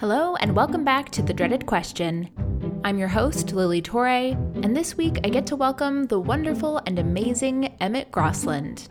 [0.00, 2.30] Hello, and welcome back to The Dreaded Question.
[2.84, 6.98] I'm your host, Lili Torre, and this week I get to welcome the wonderful and
[6.98, 8.88] amazing Emmett Grosland.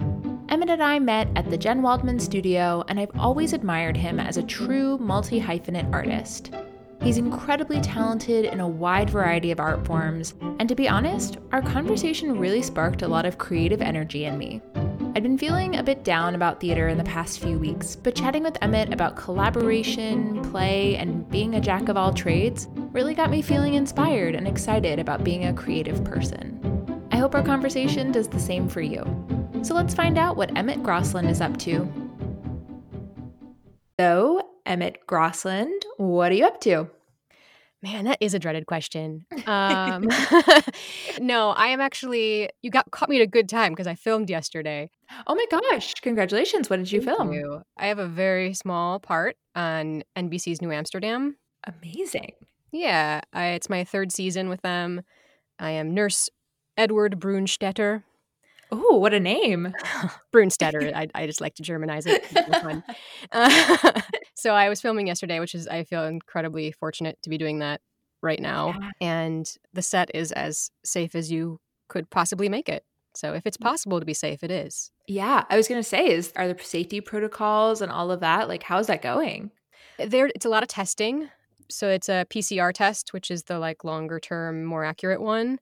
[0.52, 4.38] Emmett and I met at the Jen Waldman studio, and I've always admired him as
[4.38, 6.54] a true multi hyphenate artist.
[7.02, 11.64] He's incredibly talented in a wide variety of art forms, and to be honest, our
[11.64, 14.62] conversation really sparked a lot of creative energy in me.
[15.16, 18.44] I'd been feeling a bit down about theater in the past few weeks, but chatting
[18.44, 23.42] with Emmett about collaboration, play, and being a jack of all trades really got me
[23.42, 27.08] feeling inspired and excited about being a creative person.
[27.12, 29.04] I hope our conversation does the same for you.
[29.64, 31.92] So let's find out what Emmett Grosland is up to.
[34.00, 36.88] So, Emmett Grosland, what are you up to?
[37.82, 39.26] Man, that is a dreaded question.
[39.48, 40.08] Um,
[41.22, 42.50] no, I am actually.
[42.62, 44.92] You got caught me at a good time because I filmed yesterday.
[45.26, 45.96] Oh my gosh!
[45.96, 46.70] Congratulations!
[46.70, 47.34] What did you Thank film?
[47.34, 47.64] you.
[47.78, 51.38] I have a very small part on NBC's New Amsterdam.
[51.64, 52.34] Amazing.
[52.72, 55.02] Yeah, I, it's my third season with them.
[55.58, 56.30] I am Nurse
[56.78, 58.04] Edward Brunstetter.
[58.72, 59.74] Oh, what a name!
[60.34, 60.94] Brunstetter.
[60.94, 62.26] I, I just like to Germanize it.
[62.26, 62.84] Fun.
[63.32, 64.02] Uh,
[64.36, 67.82] so I was filming yesterday, which is I feel incredibly fortunate to be doing that
[68.22, 68.76] right now.
[68.80, 68.90] Yeah.
[69.02, 72.84] And the set is as safe as you could possibly make it.
[73.16, 74.92] So if it's possible to be safe, it is.
[75.08, 78.48] Yeah, I was gonna say, is are the safety protocols and all of that?
[78.48, 79.52] Like, how's that going?
[79.98, 81.30] There, it's a lot of testing.
[81.70, 85.60] So it's a PCR test, which is the like longer term, more accurate one,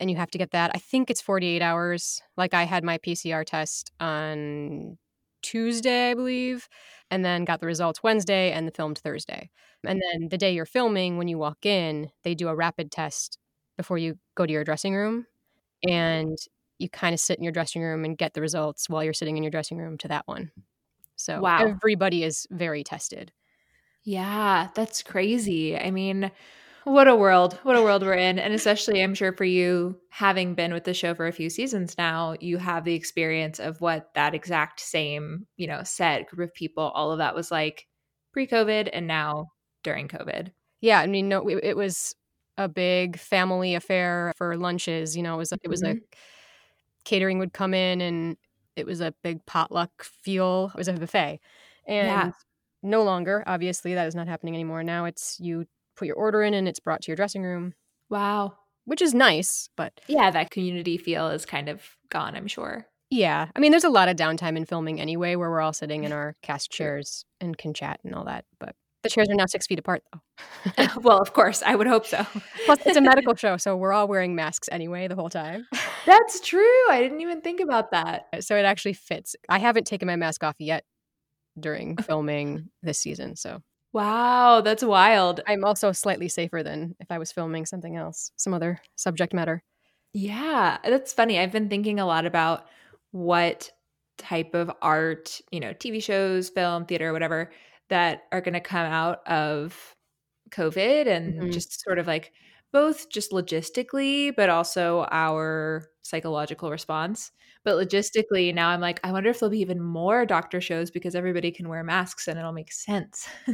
[0.00, 0.70] and you have to get that.
[0.74, 2.22] I think it's 48 hours.
[2.36, 4.98] Like I had my PCR test on
[5.42, 6.68] Tuesday, I believe,
[7.10, 9.50] and then got the results Wednesday and the filmed Thursday.
[9.86, 13.38] And then the day you're filming, when you walk in, they do a rapid test
[13.76, 15.26] before you go to your dressing room,
[15.88, 16.36] and
[16.78, 19.36] you kind of sit in your dressing room and get the results while you're sitting
[19.36, 20.52] in your dressing room to that one.
[21.16, 21.80] So Wow.
[21.82, 23.32] everybody is very tested.
[24.04, 25.76] Yeah, that's crazy.
[25.78, 26.30] I mean,
[26.84, 27.58] what a world.
[27.62, 28.38] What a world we're in.
[28.38, 31.96] And especially, I'm sure for you, having been with the show for a few seasons
[31.96, 36.54] now, you have the experience of what that exact same, you know, set group of
[36.54, 37.86] people, all of that was like
[38.32, 39.48] pre COVID and now
[39.82, 40.50] during COVID.
[40.80, 42.14] Yeah, I mean, no, it, it was
[42.58, 45.16] a big family affair for lunches.
[45.16, 45.98] You know, it was a, it was a mm-hmm.
[47.04, 48.36] catering would come in, and
[48.76, 50.70] it was a big potluck feel.
[50.74, 51.40] It was a buffet,
[51.86, 52.30] and Yeah.
[52.82, 53.42] no longer.
[53.46, 54.82] Obviously, that is not happening anymore.
[54.84, 57.74] Now it's you put your order in, and it's brought to your dressing room,
[58.10, 58.54] Wow.
[58.84, 59.68] which is nice.
[59.76, 62.86] But Yeah, that community feel is kind of gone, I'm sure.
[63.10, 66.04] yeah, I mean, there's a lot of downtime in filming anyway, where we're all sitting
[66.04, 68.44] in our cast chairs and can chat and all that.
[68.58, 70.86] But the chairs are now six feet apart, though.
[71.02, 72.24] well, of course, I would hope so.
[72.64, 75.66] Plus, it's a medical show, so we're all wearing masks anyway the whole time.
[76.06, 76.88] That's true.
[76.90, 78.26] I didn't even think about that.
[78.32, 79.36] Uh, so it actually fits.
[79.48, 80.84] I haven't taken my mask off yet
[81.60, 83.60] during filming this season, so
[83.94, 85.40] Wow, that's wild.
[85.46, 89.62] I'm also slightly safer than if I was filming something else, some other subject matter.
[90.12, 91.38] Yeah, that's funny.
[91.38, 92.66] I've been thinking a lot about
[93.10, 93.70] what
[94.18, 97.50] type of art, you know, TV shows, film, theater, whatever,
[97.88, 99.96] that are going to come out of
[100.50, 101.50] COVID and Mhm.
[101.50, 102.32] just sort of like
[102.72, 107.32] both just logistically, but also our psychological response.
[107.64, 111.14] But logistically, now I'm like, I wonder if there'll be even more doctor shows because
[111.14, 113.28] everybody can wear masks and it'll make sense.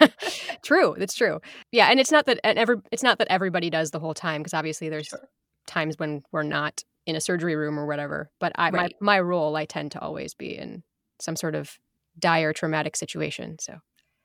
[0.62, 1.40] true, that's true.
[1.72, 4.42] Yeah, and it's not that and every it's not that everybody does the whole time
[4.42, 5.28] because obviously there's Sure.
[5.66, 8.30] times when we're not in a surgery room or whatever.
[8.40, 8.82] But I Right.
[8.82, 10.82] my my role I tend to always be in
[11.20, 11.78] some sort of
[12.18, 13.58] dire traumatic situation.
[13.60, 13.78] So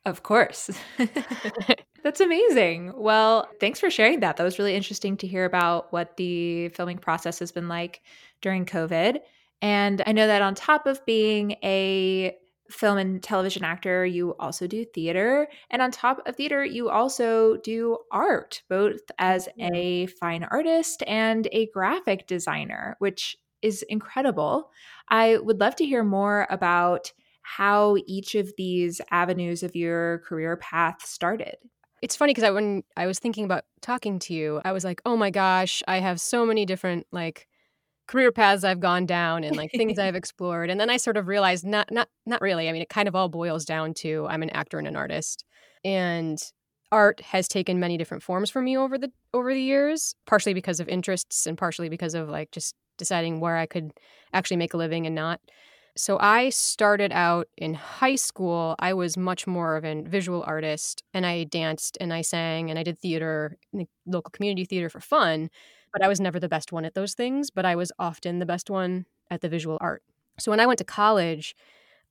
[0.05, 0.69] Of course.
[2.03, 2.93] That's amazing.
[2.95, 4.37] Well, thanks for sharing that.
[4.37, 8.01] That was really interesting to hear about what the filming process has been like
[8.41, 9.19] during COVID.
[9.61, 12.35] And I know that on top of being a
[12.71, 15.47] film and television actor, you also do theater.
[15.69, 19.75] And on top of theater, you also do art, both as mm-hmm.
[19.75, 24.71] a fine artist and a graphic designer, which is incredible.
[25.09, 27.11] I would love to hear more about
[27.43, 31.57] how each of these avenues of your career path started.
[32.01, 35.01] It's funny because I, when I was thinking about talking to you, I was like,
[35.05, 37.47] oh my gosh, I have so many different like
[38.07, 40.69] career paths I've gone down and like things I've explored.
[40.69, 42.67] And then I sort of realized not not not really.
[42.69, 45.45] I mean, it kind of all boils down to I'm an actor and an artist.
[45.83, 46.39] And
[46.91, 50.79] art has taken many different forms for me over the over the years, partially because
[50.79, 53.93] of interests and partially because of like just deciding where I could
[54.33, 55.39] actually make a living and not.
[55.97, 58.75] So I started out in high school.
[58.79, 62.79] I was much more of a visual artist and I danced and I sang and
[62.79, 65.49] I did theater, in the local community theater for fun.
[65.91, 68.45] But I was never the best one at those things, but I was often the
[68.45, 70.03] best one at the visual art.
[70.39, 71.53] So when I went to college,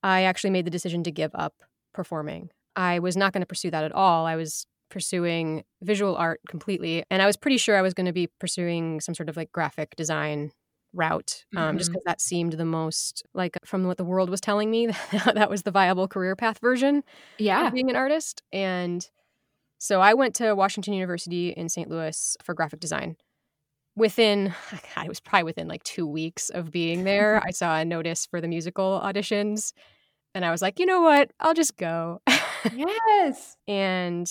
[0.03, 1.55] I actually made the decision to give up
[1.95, 2.51] performing.
[2.77, 4.27] I was not going to pursue that at all.
[4.27, 7.05] I was pursuing visual art completely.
[7.11, 9.53] And I was pretty sure I was going to be pursuing some sort of like
[9.53, 10.53] graphic design
[10.93, 11.79] route um, mm-hmm.
[11.79, 15.49] just because that seemed the most like from what the world was telling me that
[15.49, 17.03] was the viable career path version
[17.39, 17.71] yeah.
[17.71, 19.11] being an artist and
[19.79, 23.17] so i went to washington university in st louis for graphic design.
[23.97, 24.55] Within
[24.95, 28.27] God, it was probably within like two weeks of being there i saw a notice
[28.27, 29.73] for the musical auditions
[30.35, 31.31] and i was like you know what?
[31.39, 32.21] I'll just go.
[32.75, 33.57] Yes.
[33.69, 34.29] And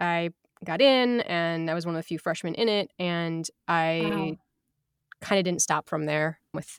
[0.00, 0.30] i
[0.64, 4.36] got in and i was one of the few freshmen in it and i wow
[5.20, 6.78] kind of didn't stop from there with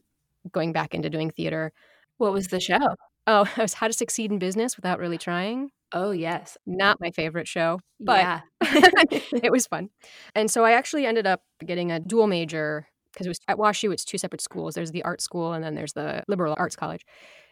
[0.51, 1.71] going back into doing theater.
[2.18, 2.95] What was the show?
[3.27, 5.71] Oh, it was How to Succeed in Business Without Really Trying.
[5.91, 6.57] Oh, yes.
[6.68, 8.41] Not my favorite show, but yeah.
[8.62, 9.89] it was fun.
[10.36, 13.91] And so I actually ended up getting a dual major because it was at WashU,
[13.91, 14.75] it's two separate schools.
[14.75, 17.03] There's the art school and then there's the liberal arts college.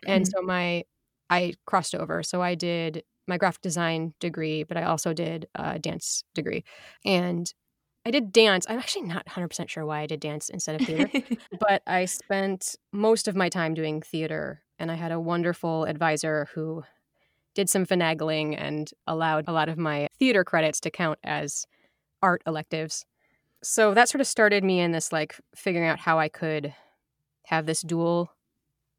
[0.06, 0.40] And mm-hmm.
[0.40, 0.84] so my,
[1.32, 2.22] I crossed over.
[2.22, 6.64] So I did my graphic design degree, but I also did a dance degree.
[7.06, 7.52] And
[8.08, 8.66] I did dance.
[8.70, 11.12] I'm actually not 100% sure why I did dance instead of theater,
[11.60, 14.62] but I spent most of my time doing theater.
[14.80, 16.84] And I had a wonderful advisor who
[17.54, 21.66] did some finagling and allowed a lot of my theater credits to count as
[22.22, 23.06] art electives.
[23.62, 26.74] So that sort of started me in this like figuring out how I could
[27.48, 28.32] have this dual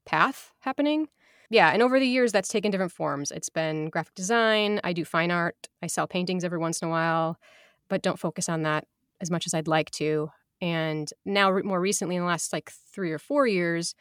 [0.05, 1.09] path happening.
[1.49, 3.31] Yeah, and over the years that's taken different forms.
[3.31, 6.91] It's been graphic design, I do fine art, I sell paintings every once in a
[6.91, 7.39] while,
[7.89, 8.87] but don't focus on that
[9.21, 10.31] as much as I'd like to.
[10.61, 13.95] And now, more recently, in the last like three or four years,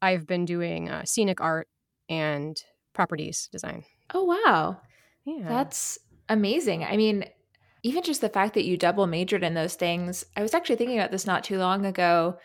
[0.00, 1.68] I've been doing uh, scenic art
[2.08, 2.60] and
[2.94, 3.84] properties design.
[4.14, 4.80] Oh, wow.
[5.24, 5.48] Yeah.
[5.48, 5.98] That's
[6.28, 6.84] amazing.
[6.84, 7.24] I mean,
[7.82, 10.98] even just the fact that you double majored in those things, I was actually thinking
[10.98, 12.38] about this not too long ago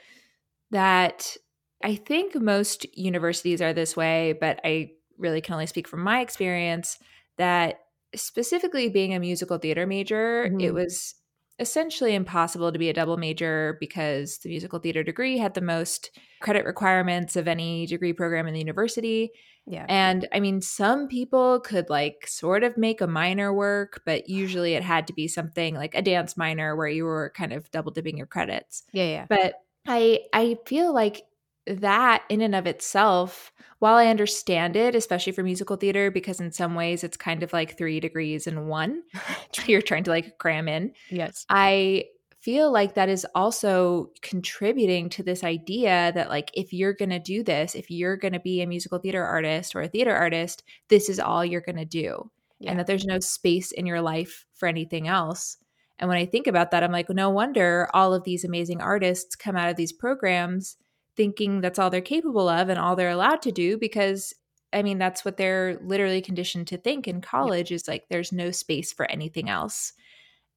[0.72, 1.38] that
[1.84, 6.22] I think most universities are this way, but I really can only speak from my
[6.22, 6.98] experience
[7.38, 7.80] that
[8.16, 10.60] specifically being a musical theater major, mm-hmm.
[10.60, 11.16] it was
[11.60, 16.12] essentially impossible to be a double major because the musical theater degree had the most
[16.42, 19.32] credit requirements of any degree program in the university.
[19.66, 19.86] Yeah.
[19.88, 24.74] And I mean, some people could like sort of make a minor work, but usually
[24.74, 27.92] it had to be something like a dance minor where you were kind of double
[27.92, 28.84] dipping your credits.
[28.92, 29.26] Yeah, yeah.
[29.30, 29.54] But
[29.88, 31.24] I I feel like
[31.68, 36.52] that in and of itself, while I understand it, especially for musical theater, because in
[36.52, 39.04] some ways it's kind of like three degrees in one,
[39.66, 40.94] you're trying to like cram in.
[41.10, 41.46] Yes.
[41.50, 42.06] I
[42.44, 47.20] feel like that is also contributing to this idea that like if you're going to
[47.20, 50.62] do this if you're going to be a musical theater artist or a theater artist
[50.90, 52.70] this is all you're going to do yeah.
[52.70, 55.56] and that there's no space in your life for anything else
[56.00, 59.38] and when i think about that i'm like no wonder all of these amazing artists
[59.38, 60.76] come out of these programs
[61.16, 64.34] thinking that's all they're capable of and all they're allowed to do because
[64.72, 68.52] I mean that's what they're literally conditioned to think in college is like there's no
[68.52, 69.94] space for anything else.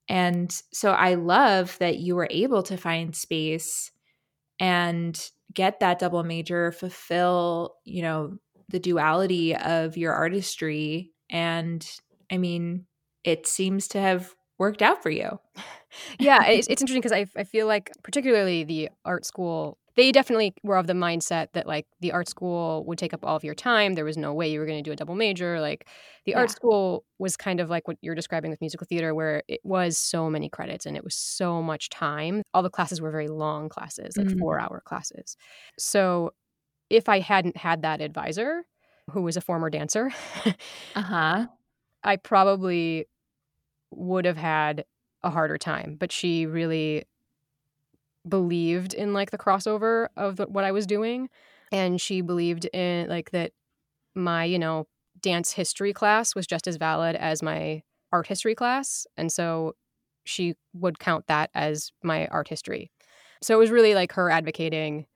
[0.09, 3.91] And so I love that you were able to find space
[4.61, 8.39] and get that double major, fulfill, you know,
[8.69, 11.87] the duality of your artistry and
[12.31, 12.87] I mean
[13.25, 15.39] it seems to have worked out for you.
[16.19, 20.55] yeah, it's, it's interesting because I, I feel like particularly the art school they definitely
[20.63, 23.55] were of the mindset that like the art school would take up all of your
[23.55, 23.95] time.
[23.95, 25.59] There was no way you were going to do a double major.
[25.59, 25.89] Like
[26.27, 26.41] the yeah.
[26.41, 29.97] art school was kind of like what you're describing with musical theater, where it was
[29.97, 32.43] so many credits and it was so much time.
[32.53, 34.39] All the classes were very long classes, like mm-hmm.
[34.39, 35.37] four hour classes.
[35.79, 36.33] So
[36.91, 38.65] if I hadn't had that advisor
[39.11, 40.11] who was a former dancer,
[40.95, 41.47] uh huh,
[42.05, 43.07] I probably
[43.93, 44.85] would have had
[45.23, 45.97] a harder time.
[45.99, 47.05] But she really
[48.29, 51.29] believed in like the crossover of the, what I was doing.
[51.73, 53.53] And she believed in like that
[54.15, 54.87] my, you know,
[55.21, 59.07] dance history class was just as valid as my art history class.
[59.17, 59.75] And so
[60.25, 62.91] she would count that as my art history.
[63.43, 65.07] So it was really like her advocating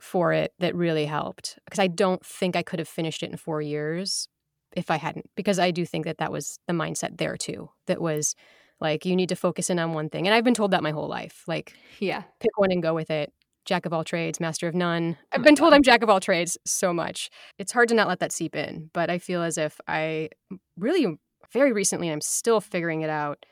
[0.00, 1.58] for it that really helped.
[1.64, 4.28] Because I don't think I could have finished it in 4 years
[4.76, 8.00] if I hadn't because I do think that that was the mindset there too that
[8.00, 8.34] was
[8.80, 10.26] like you need to focus in on one thing.
[10.26, 11.44] And I've been told that my whole life.
[11.46, 13.32] Like, yeah, pick one and go with it.
[13.64, 15.16] Jack of all trades, master of none.
[15.20, 17.28] Oh I've been told I'm jack of all trades so much.
[17.58, 20.30] It's hard to not let that seep in, but I feel as if I
[20.78, 21.18] really
[21.52, 23.44] very recently I'm still figuring it out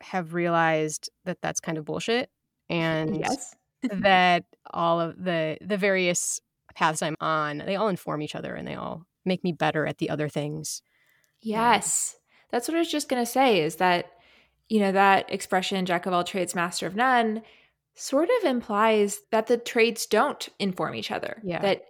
[0.00, 2.30] have realized that that's kind of bullshit
[2.68, 3.54] and yes.
[3.82, 6.40] that all of the the various
[6.74, 9.98] paths I'm on, they all inform each other and they all make me better at
[9.98, 10.82] the other things.
[11.40, 12.16] Yes.
[12.50, 14.06] That's what I was just going to say is that
[14.68, 17.42] you know, that expression, jack of all trades, master of none,
[17.94, 21.40] sort of implies that the trades don't inform each other.
[21.44, 21.60] Yeah.
[21.60, 21.84] That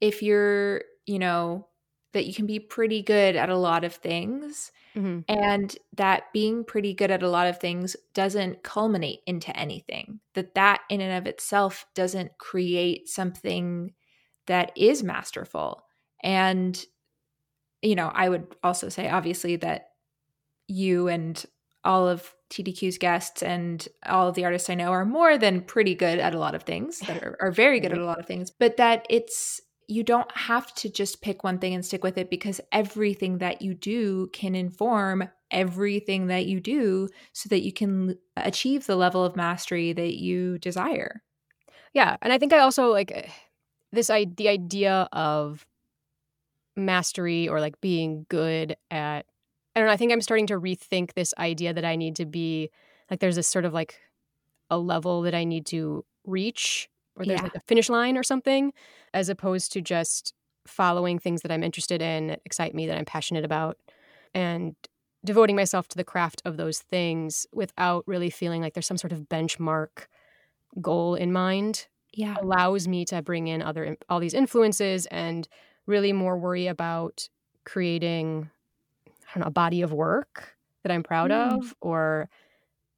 [0.00, 1.68] if you're, you know,
[2.12, 5.20] that you can be pretty good at a lot of things mm-hmm.
[5.28, 10.54] and that being pretty good at a lot of things doesn't culminate into anything that
[10.54, 13.92] that in and of itself doesn't create something
[14.46, 15.84] that is masterful
[16.22, 16.84] and
[17.82, 19.90] you know i would also say obviously that
[20.66, 21.44] you and
[21.84, 25.94] all of TDQ's guests and all of the artists I know are more than pretty
[25.94, 28.26] good at a lot of things that are, are very good at a lot of
[28.26, 32.18] things, but that it's you don't have to just pick one thing and stick with
[32.18, 37.72] it because everything that you do can inform everything that you do so that you
[37.72, 41.22] can achieve the level of mastery that you desire.
[41.94, 43.28] Yeah, and I think I also like eh,
[43.92, 45.66] this I the idea of
[46.76, 49.24] mastery or like being good at
[49.74, 52.26] I don't know, I think I'm starting to rethink this idea that I need to
[52.26, 52.70] be
[53.10, 53.96] like there's this sort of like
[54.70, 57.44] a level that I need to reach or there's yeah.
[57.44, 58.72] like a finish line or something,
[59.12, 60.34] as opposed to just
[60.66, 63.78] following things that I'm interested in, that excite me, that I'm passionate about,
[64.34, 64.76] and
[65.24, 69.12] devoting myself to the craft of those things without really feeling like there's some sort
[69.12, 70.06] of benchmark
[70.80, 71.88] goal in mind.
[72.12, 72.36] Yeah.
[72.40, 75.48] Allows me to bring in other all these influences and
[75.86, 77.28] really more worry about
[77.64, 78.50] creating
[79.28, 81.58] I don't know, a body of work that I'm proud mm.
[81.58, 82.28] of or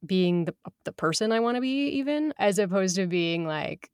[0.05, 3.89] being the the person I want to be even as opposed to being like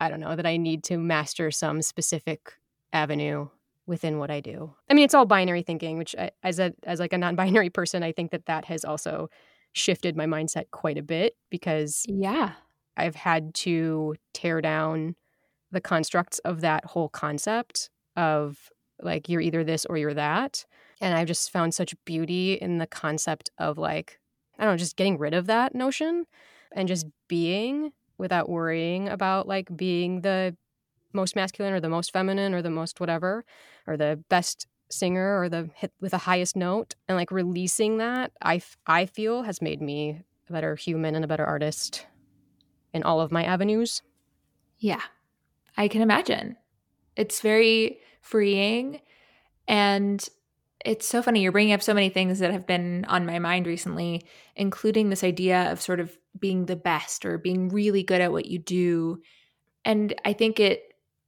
[0.00, 2.52] I don't know, that I need to master some specific
[2.92, 3.48] avenue
[3.86, 4.74] within what I do.
[4.90, 8.02] I mean, it's all binary thinking, which I, as a as like a non-binary person,
[8.02, 9.28] I think that that has also
[9.72, 12.52] shifted my mindset quite a bit because yeah,
[12.96, 15.16] I've had to tear down
[15.70, 20.64] the constructs of that whole concept of like you're either this or you're that.
[21.00, 24.18] And I've just found such beauty in the concept of like
[24.58, 26.26] I don't know, just getting rid of that notion
[26.72, 30.56] and just being without worrying about like being the
[31.12, 33.44] most masculine or the most feminine or the most whatever
[33.86, 38.32] or the best singer or the hit with the highest note and like releasing that
[38.42, 42.06] I, f- I feel has made me a better human and a better artist
[42.92, 44.02] in all of my avenues.
[44.78, 45.00] Yeah.
[45.76, 46.56] I can imagine.
[47.16, 49.00] It's very freeing
[49.66, 50.26] and
[50.84, 51.40] it's so funny.
[51.40, 54.24] You're bringing up so many things that have been on my mind recently,
[54.54, 58.46] including this idea of sort of being the best or being really good at what
[58.46, 59.20] you do.
[59.84, 60.82] And I think it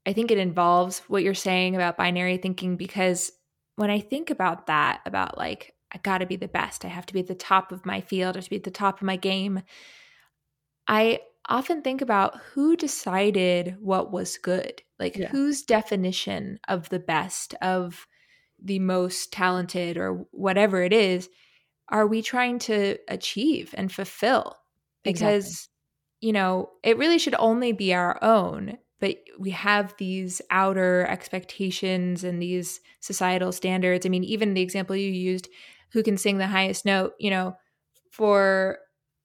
[0.06, 3.32] I think it involves what you're saying about binary thinking because
[3.74, 7.06] when I think about that, about like, I got to be the best, I have
[7.06, 8.98] to be at the top of my field, I have to be at the top
[8.98, 9.62] of my game,
[10.86, 14.82] I often think about who decided what was good.
[14.98, 15.28] Like, yeah.
[15.28, 18.06] whose definition of the best, of
[18.66, 21.28] the most talented or whatever it is
[21.88, 24.56] are we trying to achieve and fulfill
[25.04, 26.28] because exactly.
[26.28, 32.24] you know it really should only be our own but we have these outer expectations
[32.24, 35.48] and these societal standards i mean even the example you used
[35.92, 37.56] who can sing the highest note you know
[38.10, 38.78] for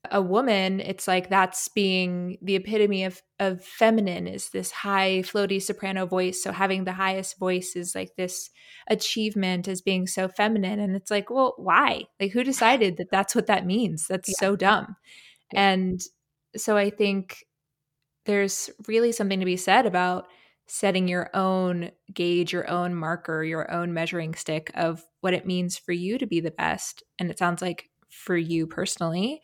[0.10, 5.62] a woman it's like that's being the epitome of of feminine is this high floaty
[5.62, 6.42] soprano voice.
[6.42, 8.50] So having the highest voice is like this
[8.90, 10.80] achievement as being so feminine.
[10.80, 12.04] And it's like well why?
[12.20, 14.08] Like who decided that that's what that means?
[14.08, 14.36] That's yeah.
[14.40, 14.96] so dumb.
[15.54, 15.72] Yeah.
[15.72, 16.02] and
[16.56, 17.46] so i think
[18.26, 20.28] there's really something to be said about
[20.68, 25.78] setting your own gauge your own marker your own measuring stick of what it means
[25.78, 27.04] for you to be the best.
[27.20, 29.42] And it sounds like for you personally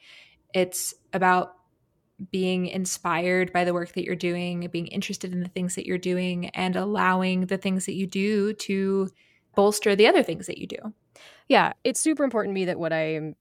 [0.54, 1.54] it's about
[2.32, 5.98] being inspired by the work that you're doing, being interested in the things that you're
[5.98, 9.10] doing, and allowing the things that you do to
[9.56, 10.78] bolster the other things that you do.
[11.48, 13.36] Yeah, it's super important to me that what I'm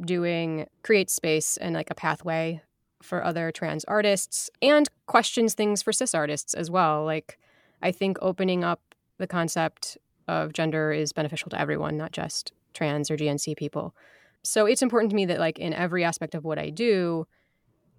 [0.00, 2.62] doing creates space and like a pathway
[3.02, 7.04] for other trans artists and questions things for cis artists as well.
[7.04, 7.38] Like,
[7.82, 8.80] I think opening up
[9.18, 13.94] the concept of gender is beneficial to everyone, not just trans or GNC people.
[14.42, 17.26] So it's important to me that, like, in every aspect of what I do,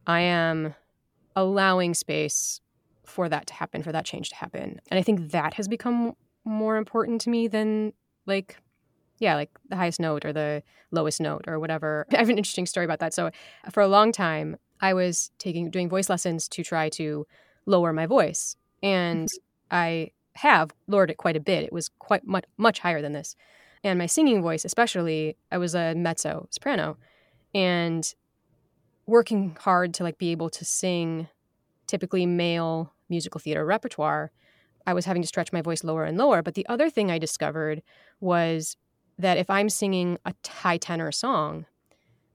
[0.07, 0.73] I am
[1.35, 2.61] allowing space
[3.05, 4.79] for that to happen, for that change to happen.
[4.89, 6.13] And I think that has become
[6.45, 7.93] more important to me than,
[8.25, 8.57] like,
[9.19, 12.05] yeah, like the highest note or the lowest note or whatever.
[12.13, 13.13] I have an interesting story about that.
[13.13, 13.31] So
[13.71, 17.27] for a long time, I was taking doing voice lessons to try to
[17.65, 19.75] lower my voice, and mm-hmm.
[19.75, 21.63] I have lowered it quite a bit.
[21.63, 23.35] It was quite much much higher than this
[23.83, 26.97] and my singing voice especially i was a mezzo soprano
[27.53, 28.15] and
[29.05, 31.27] working hard to like be able to sing
[31.87, 34.31] typically male musical theater repertoire
[34.85, 36.41] i was having to stretch my voice lower and lower.
[36.41, 37.81] But the other thing i discovered
[38.19, 38.77] was
[39.17, 41.65] that if i'm singing a high tenor song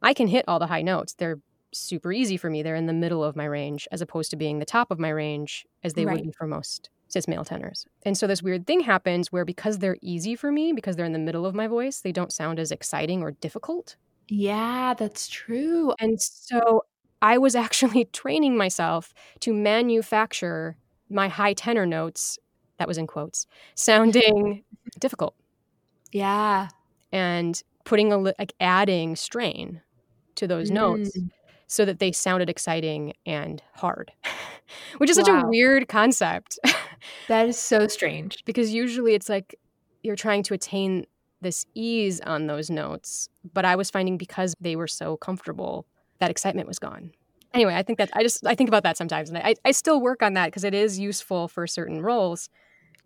[0.02, 1.14] i can hit all the high notes.
[1.14, 1.38] They're
[1.72, 2.62] super easy for me.
[2.62, 5.08] They're in the middle of my range as opposed to being the top of my
[5.08, 6.16] range as they right.
[6.16, 7.86] would be for most cis male tenors.
[8.04, 11.12] And so this weird thing happens where because they're easy for me, because they're in
[11.12, 13.94] the middle of my voice, they don't sound as exciting or difficult.
[14.28, 15.94] Yeah, that's true.
[16.00, 16.84] And so
[17.22, 20.76] I was actually training myself to manufacture
[21.08, 22.38] my high tenor notes,
[22.78, 24.64] that was in quotes, sounding
[24.98, 25.36] difficult.
[26.10, 26.68] Yeah.
[27.12, 29.82] And putting a like adding strain
[30.34, 30.74] to those mm.
[30.74, 31.16] notes
[31.68, 34.12] so that they sounded exciting and hard,
[34.98, 35.24] which is wow.
[35.24, 36.58] such a weird concept.
[37.28, 38.44] That is so strange.
[38.44, 39.58] Because usually it's like
[40.02, 41.06] you're trying to attain
[41.40, 45.86] this ease on those notes, but I was finding because they were so comfortable,
[46.18, 47.12] that excitement was gone.
[47.52, 50.00] Anyway, I think that I just I think about that sometimes, and I I still
[50.00, 52.48] work on that because it is useful for certain roles,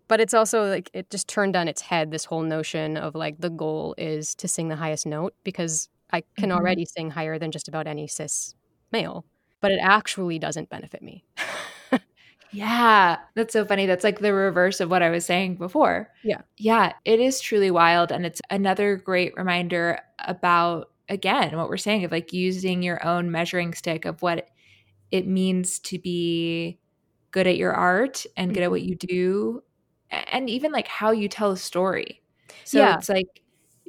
[0.07, 3.39] but it's also like it just turned on its head this whole notion of like
[3.39, 6.57] the goal is to sing the highest note because I can mm-hmm.
[6.57, 8.55] already sing higher than just about any cis
[8.91, 9.23] male,
[9.61, 11.23] but it actually doesn't benefit me.
[12.51, 13.85] yeah, that's so funny.
[13.85, 16.09] That's like the reverse of what I was saying before.
[16.23, 16.41] Yeah.
[16.57, 18.11] Yeah, it is truly wild.
[18.11, 23.31] And it's another great reminder about, again, what we're saying of like using your own
[23.31, 24.49] measuring stick of what
[25.11, 26.79] it means to be
[27.31, 28.89] good at your art and good at what mm-hmm.
[28.89, 29.63] you do
[30.09, 32.21] and even like how you tell a story.
[32.63, 32.97] So yeah.
[32.97, 33.41] it's like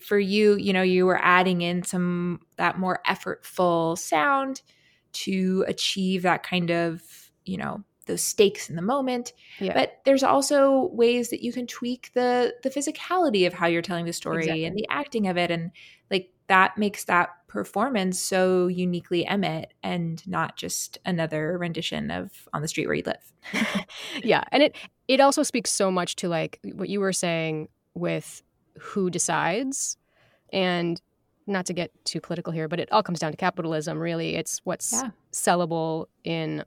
[0.02, 4.62] for you, you know, you were adding in some that more effortful sound
[5.12, 7.02] to achieve that kind of,
[7.45, 9.33] you know, those stakes in the moment.
[9.59, 9.75] Yeah.
[9.75, 14.05] But there's also ways that you can tweak the the physicality of how you're telling
[14.05, 14.64] the story exactly.
[14.64, 15.71] and the acting of it and
[16.11, 22.62] like that makes that performance so uniquely Emmett and not just another rendition of On
[22.62, 23.33] the Street Where You Live.
[24.25, 24.76] yeah, and it
[25.09, 28.43] it also speaks so much to like what you were saying with
[28.79, 29.97] who decides
[30.52, 31.00] and
[31.47, 34.37] not to get too political here, but it all comes down to capitalism, really.
[34.37, 35.11] It's what's yeah.
[35.33, 36.64] sellable in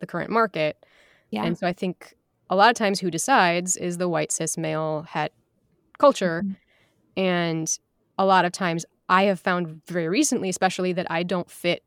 [0.00, 0.84] the current market.
[1.30, 1.44] Yeah.
[1.44, 2.14] And so I think
[2.48, 5.32] a lot of times who decides is the white cis male het
[5.98, 6.42] culture.
[6.44, 7.22] Mm-hmm.
[7.22, 7.78] And
[8.18, 11.82] a lot of times I have found very recently, especially, that I don't fit,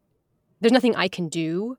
[0.62, 1.78] there's nothing I can do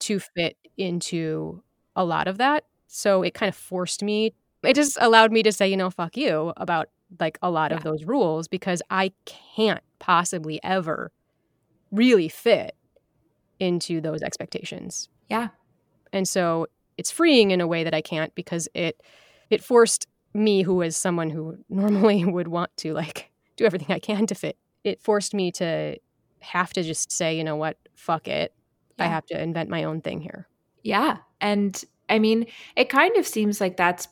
[0.00, 1.62] to fit into
[1.94, 2.64] a lot of that.
[2.86, 6.16] So it kind of forced me, it just allowed me to say, you know, fuck
[6.16, 6.88] you about
[7.20, 7.76] like a lot yeah.
[7.76, 11.12] of those rules because I can't possibly ever
[11.90, 12.74] really fit
[13.58, 15.08] into those expectations.
[15.28, 15.48] Yeah.
[16.16, 16.66] And so
[16.98, 19.00] it's freeing in a way that I can't because it
[19.50, 23.98] it forced me who is someone who normally would want to like do everything I
[23.98, 24.56] can to fit.
[24.84, 25.98] It forced me to
[26.40, 28.52] have to just say, you know what, fuck it.
[28.98, 29.04] Yeah.
[29.04, 30.48] I have to invent my own thing here.
[30.82, 31.18] Yeah.
[31.40, 34.08] And I mean, it kind of seems like that's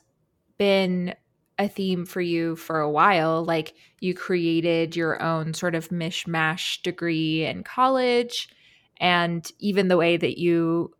[0.57, 1.15] been
[1.57, 3.43] a theme for you for a while.
[3.43, 8.49] Like you created your own sort of mishmash degree in college,
[8.97, 10.94] and even the way that you,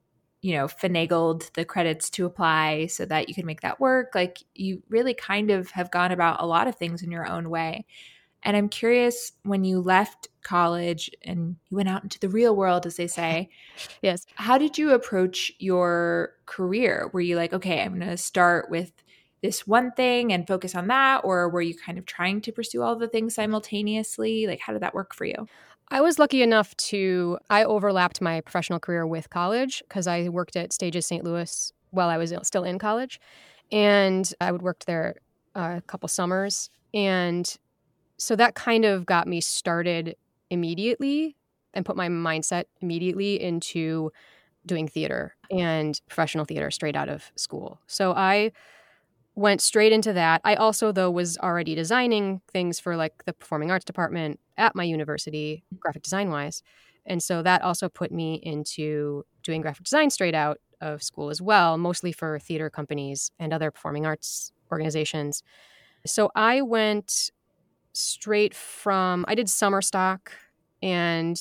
[0.45, 4.11] you know, finagled the credits to apply so that you could make that work.
[4.13, 7.49] Like you really kind of have gone about a lot of things in your own
[7.49, 7.87] way.
[8.43, 12.85] And I'm curious when you left college and you went out into the real world,
[12.85, 13.49] as they say.
[14.03, 14.27] yes.
[14.35, 17.09] How did you approach your career?
[17.11, 18.91] Were you like, okay, I'm going to start with
[19.41, 21.21] this one thing and focus on that?
[21.23, 24.45] Or were you kind of trying to pursue all the things simultaneously?
[24.45, 25.47] Like, how did that work for you?
[25.89, 30.55] I was lucky enough to, I overlapped my professional career with college because I worked
[30.55, 31.23] at Stages St.
[31.23, 33.19] Louis while I was still in college.
[33.71, 35.15] And I would worked there
[35.55, 36.69] uh, a couple summers.
[36.93, 37.57] And
[38.17, 40.15] so that kind of got me started
[40.49, 41.35] immediately
[41.73, 44.11] and put my mindset immediately into
[44.65, 47.79] doing theater and professional theater straight out of school.
[47.87, 48.51] So I
[49.35, 50.41] went straight into that.
[50.43, 54.83] I also, though, was already designing things for like the performing arts department at my
[54.83, 56.63] university, graphic design wise.
[57.05, 61.41] And so that also put me into doing graphic design straight out of school as
[61.41, 65.43] well, mostly for theater companies and other performing arts organizations.
[66.05, 67.31] So I went
[67.93, 70.31] straight from, I did summer stock
[70.81, 71.37] and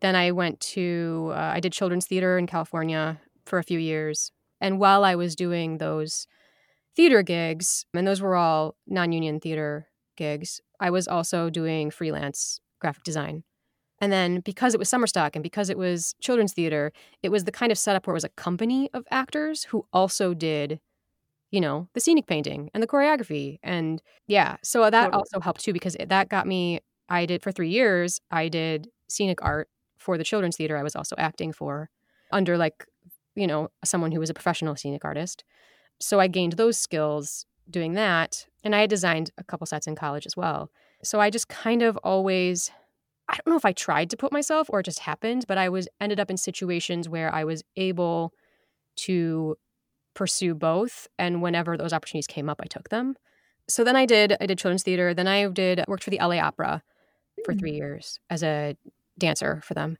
[0.00, 4.32] then I went to, uh, I did children's theater in California for a few years.
[4.60, 6.26] And while I was doing those
[6.96, 10.60] theater gigs, and those were all non union theater gigs.
[10.80, 13.44] I was also doing freelance graphic design.
[14.00, 17.44] And then because it was summer stock and because it was children's theater, it was
[17.44, 20.80] the kind of setup where it was a company of actors who also did,
[21.50, 23.58] you know, the scenic painting and the choreography.
[23.62, 25.18] And yeah, so that totally.
[25.18, 29.38] also helped too because that got me, I did for three years, I did scenic
[29.42, 31.88] art for the children's theater I was also acting for
[32.32, 32.84] under like,
[33.36, 35.44] you know, someone who was a professional scenic artist.
[36.04, 38.46] So I gained those skills doing that.
[38.62, 40.70] And I had designed a couple sets in college as well.
[41.02, 42.70] So I just kind of always
[43.26, 45.70] I don't know if I tried to put myself or it just happened, but I
[45.70, 48.34] was ended up in situations where I was able
[48.96, 49.56] to
[50.12, 51.08] pursue both.
[51.18, 53.16] And whenever those opportunities came up, I took them.
[53.66, 55.14] So then I did I did children's theater.
[55.14, 56.82] Then I did worked for the LA Opera
[57.46, 57.58] for hmm.
[57.58, 58.76] three years as a
[59.16, 59.96] dancer for them.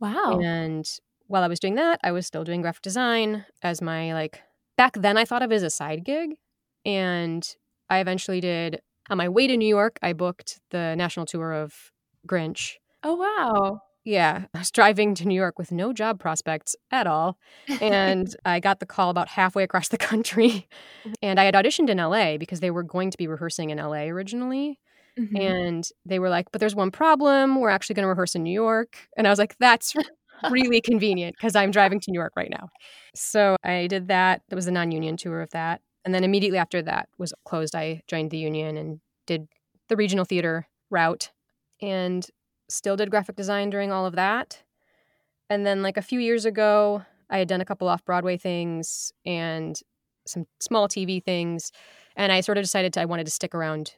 [0.00, 0.40] Wow.
[0.42, 0.84] And
[1.28, 4.42] while I was doing that, I was still doing graphic design as my like
[4.78, 6.36] back then I thought of it as a side gig.
[6.86, 7.46] And
[7.90, 11.74] I eventually did on my way to New York, I booked the national tour of
[12.26, 12.74] Grinch.
[13.02, 13.82] Oh wow.
[14.04, 17.38] Yeah, I was driving to New York with no job prospects at all.
[17.80, 20.66] And I got the call about halfway across the country.
[21.20, 24.04] And I had auditioned in LA because they were going to be rehearsing in LA
[24.04, 24.78] originally.
[25.18, 25.40] Mhm.
[25.40, 27.60] And they were like, but there's one problem.
[27.60, 28.96] We're actually going to rehearse in New York.
[29.16, 29.94] And I was like, that's
[30.50, 32.68] really convenient because I'm driving to New York right now.
[33.14, 34.42] So I did that.
[34.50, 35.80] It was a non union tour of that.
[36.04, 39.48] And then immediately after that was closed, I joined the union and did
[39.88, 41.30] the regional theater route
[41.82, 42.26] and
[42.68, 44.62] still did graphic design during all of that.
[45.50, 49.12] And then, like a few years ago, I had done a couple off Broadway things
[49.24, 49.78] and
[50.26, 51.72] some small TV things.
[52.16, 53.94] And I sort of decided to, I wanted to stick around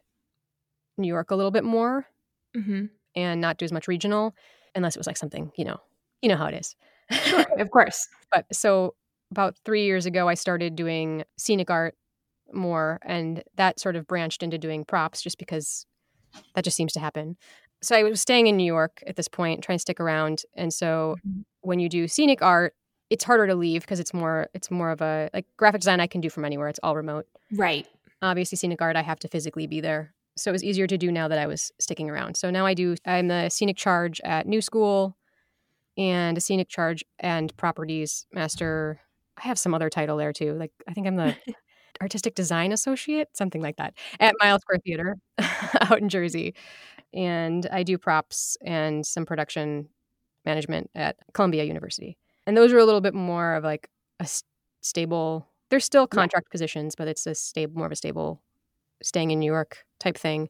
[0.98, 2.06] New York a little bit more
[2.54, 4.34] hmm and not do as much regional
[4.74, 5.80] unless it was like something, you know,
[6.22, 6.76] you know how it is.
[7.10, 8.06] Sure, of course.
[8.32, 8.94] But so
[9.32, 11.96] about three years ago, I started doing scenic art
[12.52, 15.84] more, and that sort of branched into doing props just because
[16.54, 17.36] that just seems to happen.
[17.82, 20.42] So I was staying in New York at this point, trying to stick around.
[20.54, 21.44] And so Mhm.
[21.62, 22.74] when you do scenic art,
[23.10, 26.06] it's harder to leave because it's more it's more of a like graphic design I
[26.06, 26.68] can do from anywhere.
[26.68, 27.26] It's all remote.
[27.52, 27.88] Right.
[28.22, 30.14] Obviously, scenic art I have to physically be there.
[30.36, 32.36] So it was easier to do now that I was sticking around.
[32.36, 35.16] So now I do I'm the scenic charge at New School
[35.98, 39.00] and a scenic charge and properties master.
[39.38, 40.54] I have some other title there too.
[40.54, 41.36] Like I think I'm the
[42.02, 45.16] artistic design associate, something like that, at Mile Square Theater
[45.80, 46.54] out in Jersey.
[47.12, 49.88] And I do props and some production
[50.44, 52.16] management at Columbia University.
[52.46, 53.88] And those are a little bit more of like
[54.20, 54.42] a s-
[54.80, 55.46] stable.
[55.70, 56.20] They're still Yeah.
[56.20, 58.42] contract positions, but it's a stable, more of a stable,
[59.02, 60.48] staying in New York type thing.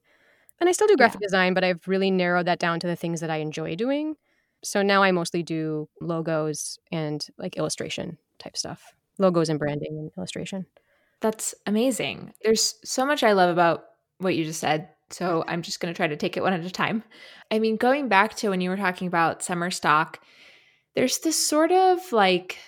[0.61, 3.21] And I still do graphic design, but I've really narrowed that down to the things
[3.21, 4.17] that I enjoy doing.
[4.63, 10.11] So now I mostly do logos and like illustration type stuff, logos and branding and
[10.17, 10.67] illustration.
[11.21, 12.33] That's amazing.
[12.43, 13.85] There's so much I love about
[14.19, 14.89] what you just said.
[15.11, 17.03] So I'm just going to try to take it one at a time.
[17.51, 20.21] I mean, going back to when you were talking about summer stock,
[20.95, 22.59] there's this sort of like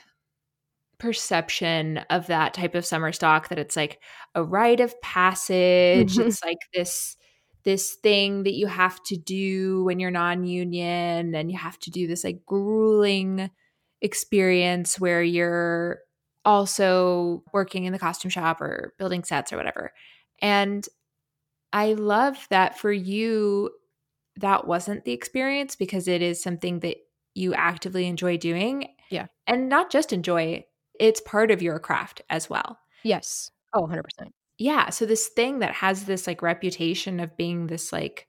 [0.99, 4.01] perception of that type of summer stock that it's like
[4.35, 6.17] a rite of passage.
[6.17, 6.27] Mhm.
[6.27, 7.17] it's like this
[7.65, 12.07] this thing that you have to do when you're non-union and you have to do
[12.07, 13.51] this like grueling
[14.01, 16.01] experience where you're
[16.45, 19.93] also working in the costume shop or building sets or whatever.
[20.41, 20.87] And
[21.73, 23.71] I love that for you,
[24.37, 26.97] that wasn't the experience because it is something that
[27.35, 28.89] you actively enjoy doing.
[29.11, 29.27] Yeah.
[29.47, 30.65] And not just enjoy,
[30.99, 32.79] it's part of your craft as well.
[33.05, 33.51] Yes.
[33.73, 34.03] Oh, 100%.
[34.63, 34.91] Yeah.
[34.91, 38.29] So this thing that has this like reputation of being this like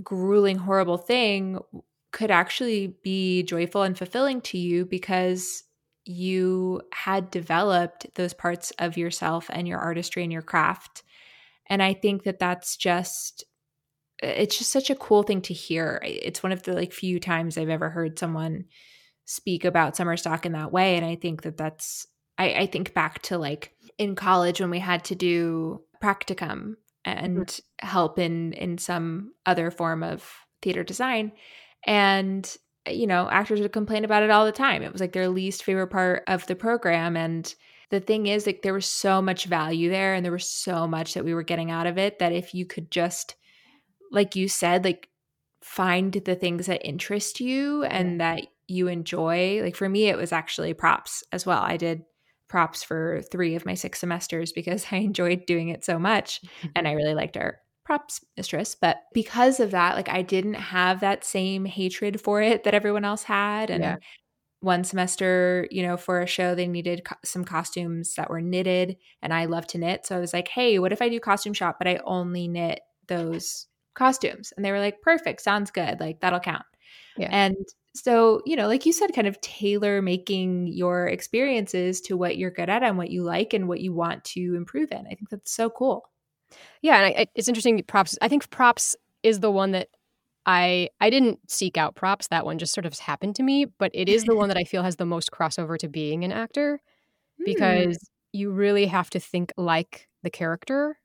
[0.00, 1.58] grueling, horrible thing
[2.12, 5.64] could actually be joyful and fulfilling to you because
[6.04, 11.02] you had developed those parts of yourself and your artistry and your craft.
[11.66, 13.42] And I think that that's just
[14.22, 16.00] it's just such a cool thing to hear.
[16.04, 18.66] It's one of the like few times I've ever heard someone
[19.24, 22.06] speak about summer stock in that way and I think that that's
[22.38, 27.46] I, I think back to like in college when we had to do practicum and
[27.46, 27.60] mm.
[27.78, 30.28] help in in some other form of
[30.62, 31.32] theater design.
[31.86, 32.54] And
[32.88, 34.82] you know actors would complain about it all the time.
[34.82, 37.16] It was like their least favorite part of the program.
[37.16, 37.52] And
[37.90, 41.14] the thing is like there was so much value there and there was so much
[41.14, 43.36] that we were getting out of it that if you could just
[44.10, 45.08] like you said like
[45.62, 50.32] find the things that interest you and that you enjoy like for me it was
[50.32, 51.62] actually props as well.
[51.62, 52.02] I did
[52.48, 56.40] props for three of my six semesters because I enjoyed doing it so much
[56.74, 58.74] and I really liked our props mistress.
[58.74, 63.04] But because of that, like I didn't have that same hatred for it that everyone
[63.04, 63.70] else had.
[63.70, 63.96] And Yeah.
[64.60, 68.96] one semester, you know, for a show, they needed co- some costumes that were knitted
[69.22, 70.06] and I love to knit.
[70.06, 72.80] So I was like, hey, what if I do costume shop, but I only knit
[73.06, 74.52] those costumes?
[74.56, 76.00] And they were like, perfect, sounds good.
[76.00, 76.64] Like that'll count.
[77.16, 77.28] Yeah.
[77.30, 77.56] And
[77.96, 82.50] so, you know, like you said, kind of tailor making your experiences to what you're
[82.50, 85.06] good at and what you like and what you want to improve in.
[85.06, 86.10] I think that's so cool.
[86.82, 87.82] Yeah, and I, it's interesting.
[87.84, 88.16] Props.
[88.22, 89.88] I think props is the one that
[90.46, 92.28] I I didn't seek out props.
[92.28, 94.64] That one just sort of happened to me, but it is the one that I
[94.64, 96.80] feel has the most crossover to being an actor
[97.38, 97.44] Hmm.
[97.44, 97.98] because
[98.32, 100.98] you really have to think like the character.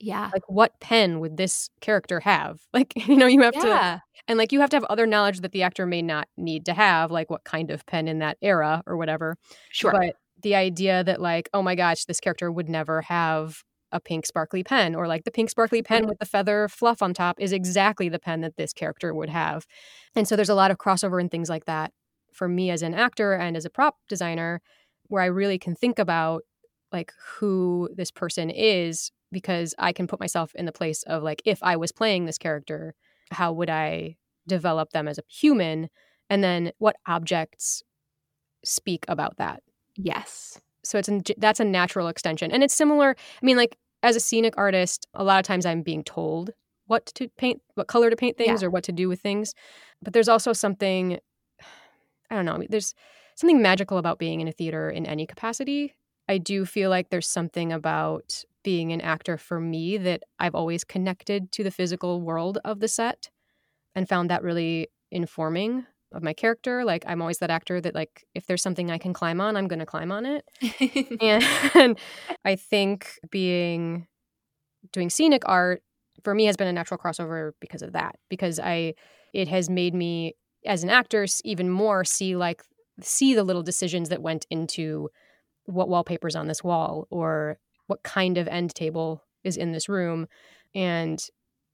[0.00, 0.30] Yeah.
[0.32, 2.60] Like, what pen would this character have?
[2.72, 5.52] Like, you know, you have to, and like, you have to have other knowledge that
[5.52, 8.82] the actor may not need to have, like what kind of pen in that era
[8.86, 9.36] or whatever.
[9.70, 9.90] Sure.
[9.90, 14.26] But the idea that like oh my gosh this character would never have a pink
[14.26, 16.10] sparkly pen or like the pink sparkly pen mm-hmm.
[16.10, 19.66] with the feather fluff on top is exactly the pen that this character would have
[20.14, 21.92] and so there's a lot of crossover and things like that
[22.32, 24.60] for me as an actor and as a prop designer
[25.08, 26.42] where i really can think about
[26.92, 31.42] like who this person is because i can put myself in the place of like
[31.44, 32.94] if i was playing this character
[33.30, 34.16] how would i
[34.48, 35.88] develop them as a human?
[36.28, 37.84] And then what objects
[38.64, 39.62] speak about that?
[39.94, 40.60] Yes.
[40.84, 42.50] so it's an, that's a natural extension.
[42.50, 45.82] And it's similar i mean like as a scenic artist a lot of times i'm
[45.82, 46.50] being told
[46.86, 49.54] what to paint what color to paint things or what to do with things.
[50.02, 51.18] But there's also something
[52.30, 52.94] i don't know there's
[53.34, 55.94] something magical about being in a theater in any capacity
[56.28, 60.84] i do feel like there's something about being an actor for me that i've always
[60.84, 63.30] connected to the physical world of the set
[63.94, 68.24] and found that really informing of my character like i'm always that actor that like
[68.34, 70.44] if there's something i can climb on i'm going to climb on it
[71.20, 71.98] and
[72.44, 74.06] I think being
[74.92, 75.82] doing scenic art
[76.24, 78.16] for me has been a natural crossover because of that.
[78.28, 78.94] Because I
[79.32, 82.62] it has made me as an actor even more see like
[83.00, 85.08] see the little decisions that went into
[85.68, 90.26] what wallpaper's on this wall or what kind of end table is in this room
[90.74, 91.20] and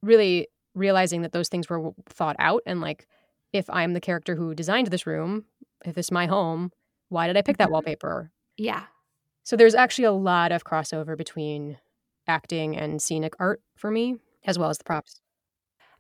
[0.03, 3.07] really realizing that those things were thought out and like
[3.53, 5.45] if I'm the character who designed this room,
[5.85, 6.73] if this is my home,
[7.09, 7.73] why did I pick that Mhm.
[7.73, 8.31] wallpaper?
[8.57, 8.87] yeah.
[9.45, 11.79] So there's actually a lot of crossover between
[12.27, 15.21] acting and scenic art for me, as well as the props.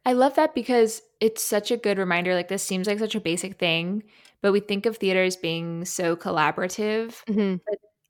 [0.06, 2.34] I love that because it's such a good reminder.
[2.34, 4.02] Like, this seems like such a basic thing,
[4.42, 7.22] but we think of theater as being so collaborative.
[7.28, 7.56] Mm-hmm.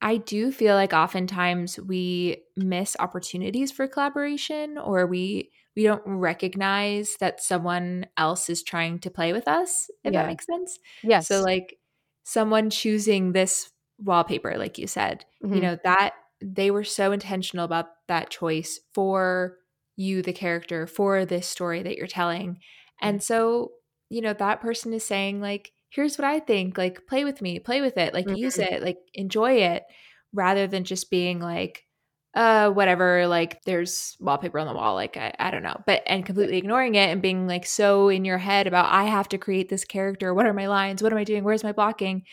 [0.05, 7.17] I do feel like oftentimes we miss opportunities for collaboration or we we don't recognize
[7.21, 10.21] that someone else is trying to play with us, if Yeah.
[10.21, 10.79] that makes sense.
[11.03, 11.29] Yes.
[11.29, 11.79] So like
[12.25, 15.63] someone choosing this wallpaper, like you said, you Mhm.
[15.63, 19.59] know, that they were so intentional about that choice for
[19.97, 22.61] you, the character, for this story that you're telling.
[23.01, 23.73] And so,
[24.11, 27.59] you know, that person is saying, like, here's what I think, like, play with me,
[27.61, 28.61] play with it, like, use Mhm.
[28.61, 29.85] it, like, enjoy it,
[30.33, 31.87] rather than just being like,
[32.35, 36.27] uh, whatever, like, there's wallpaper on the wall, like, I, I don't know, but, and
[36.27, 39.69] completely ignoring it and being like so in your head about, I have to create
[39.69, 40.35] this character.
[40.35, 41.03] What are my lines?
[41.03, 41.45] What am I doing?
[41.45, 42.25] Where's my blocking?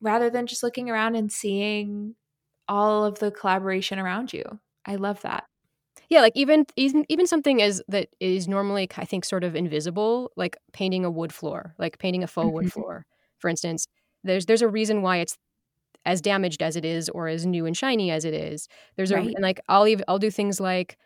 [0.00, 2.16] Rather than just looking around and seeing
[2.68, 4.44] all of the collaboration around you.
[4.86, 5.44] I love that.
[6.08, 10.30] Yeah, like even even even something as that is normally I think sort of invisible,
[10.36, 12.70] like painting a wood floor, like painting a faux wood Mhm.
[12.70, 13.06] floor,
[13.38, 13.86] for instance.
[14.24, 15.36] There's there's a reason why it's
[16.06, 18.68] as damaged as it is or as new and shiny as it is.
[18.96, 19.34] There's a Right.
[19.34, 20.98] and like I'll even I'll do things like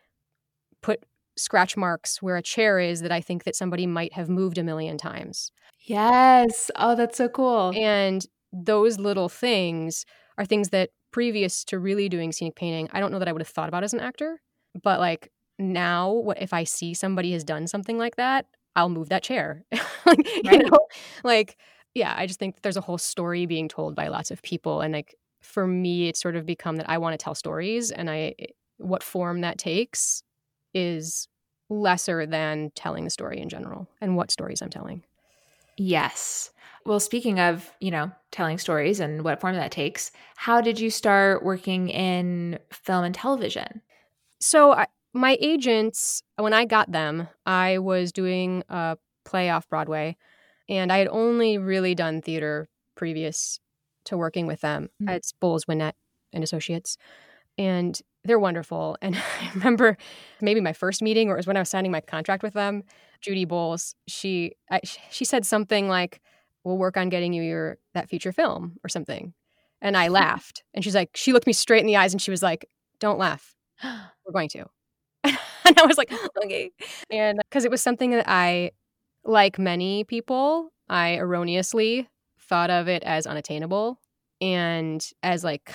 [0.83, 1.05] put
[1.39, 4.65] scratch marks where a chair is that I think that somebody might have moved a
[4.65, 5.53] million times.
[5.87, 6.71] Yes.
[6.77, 7.81] Oh, that's so cool.
[7.81, 10.05] And those little things
[10.39, 13.43] are things that previous to really doing scenic painting, I don't know that I would
[13.43, 14.41] have thought about as an actor.
[14.83, 19.09] But like now, what if I see somebody has done something like that, I'll move
[19.11, 19.65] that chair.
[20.07, 20.65] like, you Right.
[20.71, 20.79] know,
[21.25, 21.57] like,
[21.95, 24.81] yeah, I just think there's a whole story being told by lots of people.
[24.81, 28.11] And like for me, it's sort of become that I want to tell stories and
[28.11, 28.35] I
[28.79, 30.23] what form that takes
[30.75, 31.29] is
[31.69, 35.03] lesser than telling the story in general and what stories I'm telling.
[35.77, 36.51] Yes.
[36.85, 40.91] Well, speaking of, you know, telling stories and what form that takes, how did you
[40.91, 43.83] start working in film and television?
[44.41, 50.17] So I, my agents, when I got them, I was doing a play off Broadway,
[50.69, 53.61] and I had only really done theater previous
[54.05, 54.89] to working with them.
[55.03, 55.11] Mm.
[55.11, 55.93] It's Boals Winnett
[56.33, 56.97] and Associates,
[57.59, 58.97] and they're wonderful.
[59.03, 59.99] And I remember
[60.41, 62.83] maybe my first meeting, or it was when I was signing my contract with them.
[63.21, 66.21] Judy Boals, she I, she said something like,
[66.65, 69.35] "We'll work on getting you your that feature film or something,"
[69.83, 70.63] and I laughed.
[70.73, 72.65] And she's like, she looked me straight in the eyes, and she was like,
[73.01, 73.55] "Don't laugh."
[74.31, 74.65] we're going to.
[75.25, 76.13] and I was like,
[76.45, 76.71] okay.
[77.11, 78.71] And uh, because it was something that I,
[79.25, 84.01] like many people, I erroneously thought of it as unattainable
[84.41, 85.73] and as like,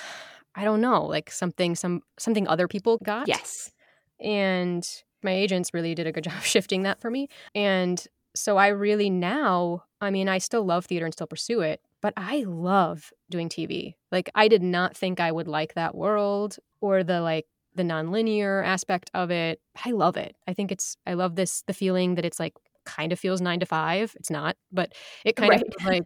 [0.54, 3.28] I don't know, like something some something other people got.
[3.28, 3.70] yes.
[4.18, 4.86] And
[5.22, 7.28] my agents really did a good job shifting that for me.
[7.54, 11.80] And so I really now, I mean, I still love theater and still pursue it,
[12.02, 13.94] but I love doing TV.
[14.10, 18.64] Like I did not think I would like that world or the like the nonlinear
[18.64, 19.60] aspect of it.
[19.84, 20.36] I love it.
[20.48, 23.60] I think it's I love this the feeling that it's like kind of feels 9
[23.60, 24.14] to 5.
[24.18, 25.56] It's not, but it kind Right.
[25.56, 26.04] of feels like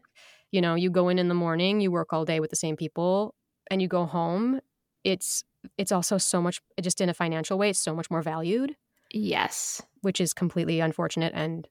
[0.53, 2.77] you know, you go in in the morning, you work all day with the same
[2.77, 3.35] people
[3.71, 4.61] and you go home.
[5.05, 5.45] It's
[5.79, 8.77] it's also so much just in a financial way, it's so much more valued
[9.13, 9.83] Yes.
[10.03, 11.69] which is completely unfortunate and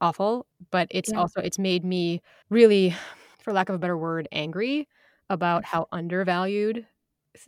[0.00, 1.16] awful but it's Yeah.
[1.16, 2.94] also it's made me really
[3.40, 4.88] for lack of a better word angry
[5.30, 6.86] about how undervalued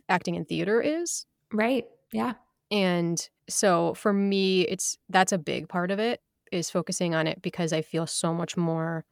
[0.09, 1.25] acting in theater is.
[1.51, 1.87] Right.
[2.11, 2.33] Yeah.
[2.71, 7.41] And so for me, it's that's a big part of it is focusing on it
[7.41, 9.05] because I feel so much more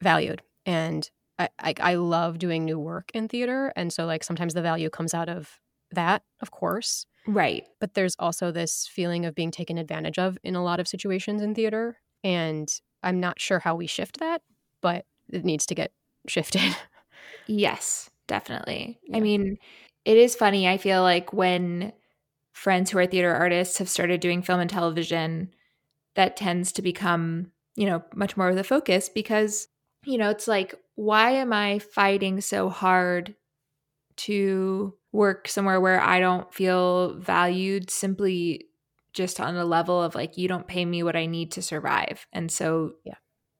[0.00, 0.42] valued.
[0.66, 3.72] And I, I, I love doing new work in theater.
[3.76, 7.06] And so like sometimes the value comes out of that, of course.
[7.26, 7.64] Right.
[7.80, 11.42] But there's also this feeling of being taken advantage of in a lot of situations
[11.42, 11.98] in theater.
[12.22, 12.68] And
[13.02, 14.42] I'm not sure how we shift that,
[14.80, 15.92] but it needs to get
[16.26, 16.76] shifted.
[17.46, 18.98] Yes, definitely.
[19.06, 19.18] Yeah.
[19.18, 19.58] I mean,
[20.04, 20.68] it is funny.
[20.68, 21.92] I feel like when
[22.52, 25.52] friends who are theater artists have started doing film and television,
[26.14, 29.68] that tends to become, you know, much more of the focus because,
[30.04, 33.34] you know, it's like, why am I fighting so hard
[34.16, 38.66] to work somewhere where I don't feel valued simply
[39.12, 42.26] just on the level of like, you don't pay me what I need to survive.
[42.32, 43.14] And so, yeah.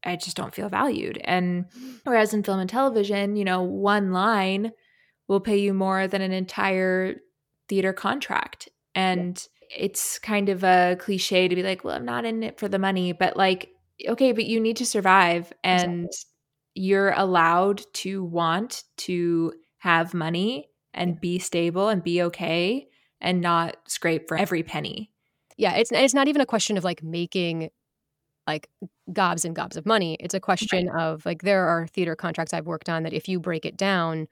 [0.06, 1.18] I just don't feel valued.
[1.24, 1.64] And
[2.04, 4.72] whereas in film and television, you know, one line
[5.28, 7.16] will pay you more than an entire
[7.68, 8.68] theater contract.
[8.94, 9.78] And yeah.
[9.84, 12.78] it's kind of a cliche to be like, well, I'm not in it for the
[12.78, 13.70] money, but like,
[14.06, 16.30] okay, but you need to survive and exactly.
[16.74, 22.88] you're allowed to want to have money and be stable and be okay
[23.20, 25.10] and not scrape for every penny.
[25.56, 27.70] Yeah, it's it's not even a question of like making
[28.46, 28.68] like
[29.12, 30.16] gobs and gobs of money.
[30.20, 31.02] It's a question right.
[31.02, 34.28] of like there are theater contracts I've worked on that if you break it down,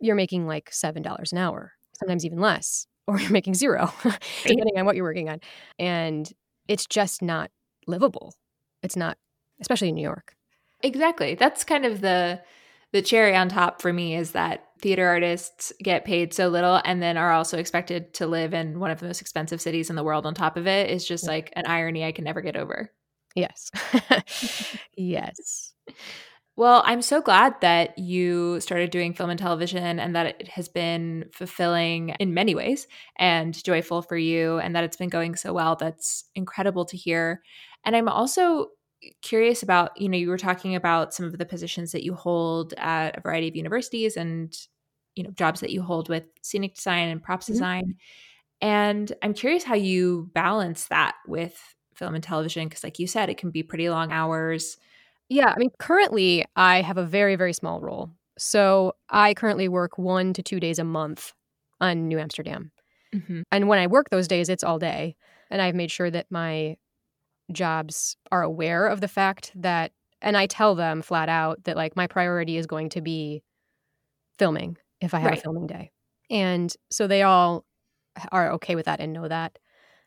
[0.00, 3.92] you're making like seven dollars an hour, sometimes even less, or you're making zero,
[4.42, 5.40] depending on what you're working on.
[5.78, 6.30] And
[6.68, 7.50] it's just not
[7.86, 8.34] livable.
[8.82, 9.16] It's not,
[9.60, 10.34] especially in New York.
[10.82, 11.34] Exactly.
[11.34, 12.40] That's kind of the
[12.92, 17.02] the cherry on top for me is that theater artists get paid so little and
[17.02, 20.04] then are also expected to live in one of the most expensive cities in the
[20.04, 22.90] world on top of it is just like an irony I can never get over.
[23.34, 23.70] Yes.
[24.96, 25.74] yes.
[26.58, 30.68] Well, I'm so glad that you started doing film and television and that it has
[30.68, 35.52] been fulfilling in many ways and joyful for you and that it's been going so
[35.52, 35.76] well.
[35.76, 37.42] That's incredible to hear.
[37.84, 38.70] And I'm also
[39.22, 42.74] curious about, you know, you were talking about some of the positions that you hold
[42.76, 44.52] at a variety of universities and,
[45.14, 47.52] you know, jobs that you hold with scenic design and props mm-hmm.
[47.52, 47.94] design.
[48.60, 51.56] And I'm curious how you balance that with
[51.94, 54.76] film and television because like you said it can be pretty long hours
[55.28, 59.98] yeah i mean currently i have a very very small role so i currently work
[59.98, 61.32] one to two days a month
[61.80, 62.70] on new amsterdam
[63.14, 63.42] mm-hmm.
[63.50, 65.16] and when i work those days it's all day
[65.50, 66.76] and i've made sure that my
[67.52, 71.96] jobs are aware of the fact that and i tell them flat out that like
[71.96, 73.42] my priority is going to be
[74.38, 75.38] filming if i have right.
[75.38, 75.90] a filming day
[76.30, 77.64] and so they all
[78.32, 79.58] are okay with that and know that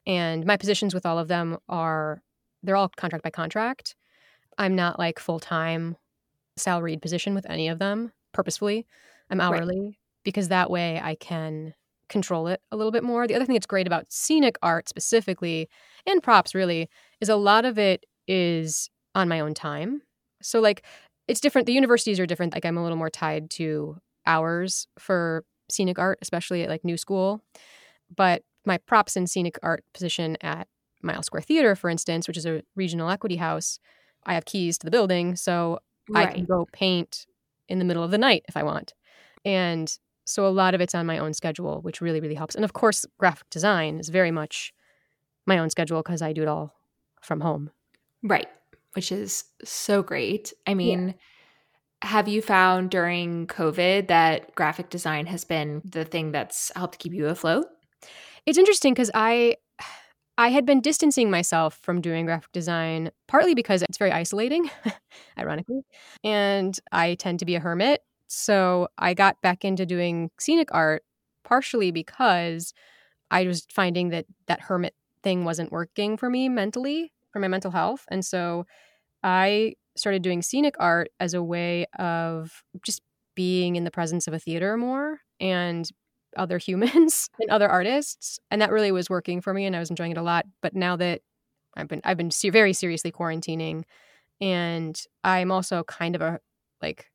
[0.05, 2.21] and my positions with all of them are
[2.63, 3.95] they're all contract by contract.
[4.57, 5.97] I'm not like full time
[6.57, 8.85] salaried position with any of them purposefully.
[9.29, 9.95] I'm hourly right.
[10.23, 11.73] because that way I can
[12.09, 13.25] control it a little bit more.
[13.25, 15.69] The other thing that's great about scenic art specifically
[16.05, 16.89] and props really
[17.21, 20.01] is a lot of it is on my own time.
[20.41, 20.83] So like
[21.27, 21.65] it's different.
[21.65, 22.53] The universities are different.
[22.53, 26.97] Like I'm a little more tied to hours for scenic art, especially at like new
[26.97, 27.41] school.
[28.13, 30.67] But my props and scenic art position at
[31.01, 33.79] Mile Square Theater, for instance, which is a regional equity house,
[34.25, 35.79] I have keys to the building, so
[36.09, 36.29] right.
[36.29, 37.25] I can go paint
[37.67, 38.93] in the middle of the night if I want.
[39.45, 39.91] And
[40.25, 42.55] so a lot of it's on my own schedule, which really, really helps.
[42.55, 44.73] And of course, graphic design is very much
[45.45, 46.73] my own schedule because I do it all
[47.21, 47.71] from home.
[48.23, 48.47] Right,
[48.93, 50.53] which is so great.
[50.67, 51.15] I mean,
[52.03, 52.09] yeah.
[52.09, 57.13] have you found during COVID that graphic design has been the thing that's helped keep
[57.13, 57.65] you afloat?
[58.45, 59.55] It's interesting because I
[60.37, 64.69] I had been distancing myself from doing graphic design partly because it's very isolating,
[65.37, 65.81] ironically,
[66.23, 68.01] and I tend to be a hermit.
[68.27, 71.03] So I got back into doing scenic art
[71.43, 72.73] partially because
[73.29, 77.71] I was finding that that hermit thing wasn't working for me mentally, for my mental
[77.71, 78.05] health.
[78.09, 78.65] And so
[79.23, 83.01] I started doing scenic art as a way of just
[83.35, 85.89] being in the presence of a theater more and
[86.37, 89.89] other humans and other artists and that really was working for me and I was
[89.89, 91.21] enjoying it a lot but now that
[91.75, 93.83] I've been I've been very seriously quarantining
[94.39, 96.39] and I'm also kind of a
[96.81, 97.07] like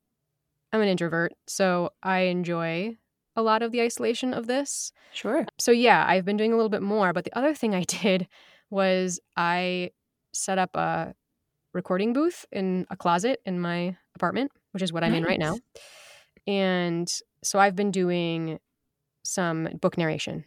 [0.71, 2.97] I'm an introvert so I enjoy
[3.35, 4.91] a lot of the isolation of this.
[5.13, 5.45] Sure.
[5.59, 8.27] So yeah, I've been doing a little bit more but the other thing I did
[8.69, 9.91] was I
[10.33, 11.13] set up a
[11.73, 15.57] recording booth in a closet in my apartment, which is what I'm in right now.
[16.47, 17.07] And
[17.43, 18.59] so I've been doing
[19.27, 20.45] some book narration.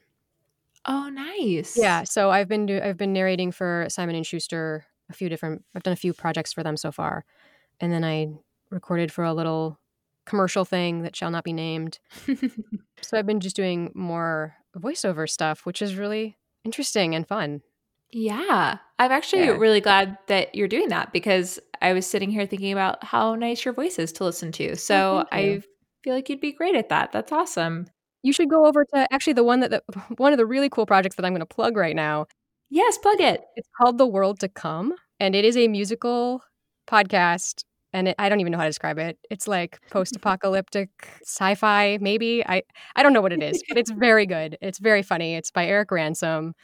[0.87, 1.77] Oh, nice.
[1.77, 5.65] Yeah, so I've been do- I've been narrating for Simon and Schuster a few different
[5.75, 7.25] I've done a few projects for them so far.
[7.81, 8.29] And then I
[8.71, 9.79] recorded for a little
[10.27, 11.99] commercial thing that shall not be named.
[13.03, 17.63] so I've been just doing more voiceover stuff, which is really interesting and fun.
[18.13, 18.79] Yeah.
[18.99, 19.57] I'm actually Yeah.
[19.57, 23.65] really glad that you're doing that because I was sitting here thinking about how nice
[23.65, 24.71] your voice is to listen to.
[24.73, 25.57] Oh, so thank you.
[25.59, 25.63] I
[26.05, 27.13] feel like you'd be great at that.
[27.13, 27.87] That's awesome.
[28.23, 29.83] You should go over to actually the one that the,
[30.17, 32.27] one of the really cool projects that I'm going to plug right now.
[32.69, 33.43] Yes, plug it.
[33.57, 36.43] It's called The World to Come, and it is a musical
[36.89, 37.65] podcast.
[37.93, 39.19] And it, I don't even know how to describe it.
[39.31, 40.91] It's like post-apocalyptic
[41.23, 42.45] sci-fi, maybe.
[42.47, 42.63] I
[42.95, 44.57] I don't know what it is, but it's very good.
[44.61, 45.35] It's very funny.
[45.35, 46.55] It's by Eric Ransom,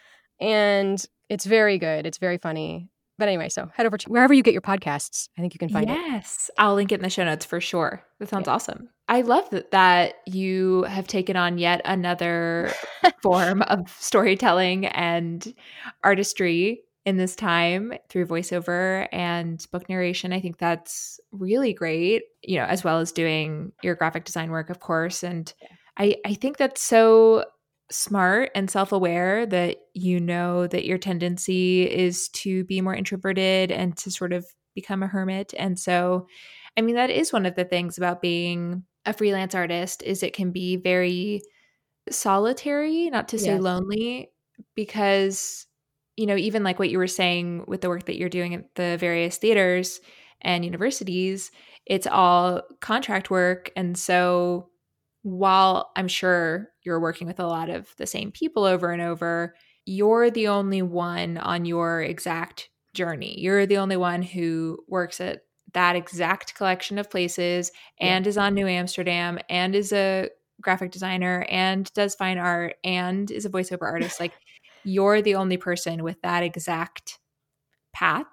[0.41, 2.07] and it's very good.
[2.07, 2.89] It's very funny.
[3.19, 5.29] But anyway, so head over to wherever you get your podcasts.
[5.37, 5.95] I think you can find it.
[5.95, 6.51] yes.
[6.59, 8.05] I'll link it in the show notes for sure.
[8.21, 8.91] That sounds awesome.
[9.09, 12.73] I love that, that you have taken on yet another
[13.23, 15.55] form of storytelling and
[16.03, 20.33] artistry in this time through voiceover and book narration.
[20.33, 24.71] I think that's really great, you know, as well as doing your graphic design work,
[24.71, 25.23] of course.
[25.23, 25.53] And
[25.97, 27.45] I, I think that's so
[27.91, 33.97] smart and self-aware that you know that your tendency is to be more introverted and
[33.97, 34.45] to sort of
[34.75, 36.27] become a hermit and so
[36.77, 40.35] i mean that is one of the things about being a freelance artist is it
[40.35, 41.43] can be very
[42.11, 43.61] solitary not to say Yes.
[43.61, 44.31] lonely
[44.75, 45.67] because
[46.17, 48.75] you know even like what you were saying with the work that you're doing at
[48.77, 50.01] the various theaters
[50.43, 51.51] and universities
[51.87, 54.69] it's all contract work and so
[55.23, 59.57] while I'm sure you're working with a lot of the same people over and over,
[59.85, 63.35] you're the only one on your exact journey.
[63.41, 65.41] You're the only one who works at
[65.73, 71.45] that exact collection of places and is on New Amsterdam and is a graphic designer
[71.49, 74.21] and does fine art and is a voiceover artist.
[74.21, 74.33] like
[74.85, 77.19] you're the only person with that exact
[77.93, 78.27] path.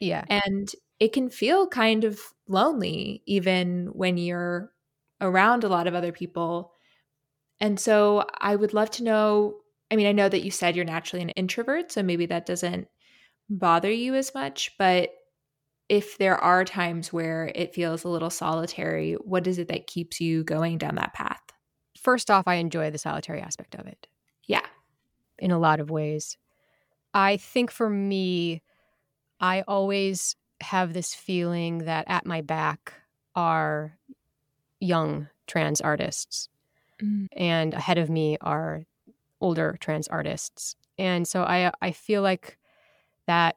[0.00, 0.24] Yeah.
[0.28, 4.72] And it can feel kind of lonely even when you're
[5.20, 6.72] around a lot of other people.
[7.60, 9.56] And so I would love to know.
[9.90, 12.88] I mean, I know that you said you're naturally an introvert, so maybe that doesn't
[13.48, 14.72] bother you as much.
[14.78, 15.10] But
[15.90, 20.20] if there are times where it feels a little solitary, what is it that keeps
[20.22, 21.42] you going down that path?
[21.98, 24.08] First off, I enjoy the solitary aspect of it.
[24.46, 24.66] Yeah.
[25.38, 26.36] in a lot of ways.
[27.14, 28.62] I think for me,
[29.40, 32.94] I always have this feeling that at my back
[33.36, 33.98] are
[34.80, 36.48] young trans artists,
[37.02, 37.28] Mm.
[37.32, 38.84] and ahead of me are
[39.40, 40.76] older trans artists.
[40.98, 42.58] And so I I feel like
[43.26, 43.56] that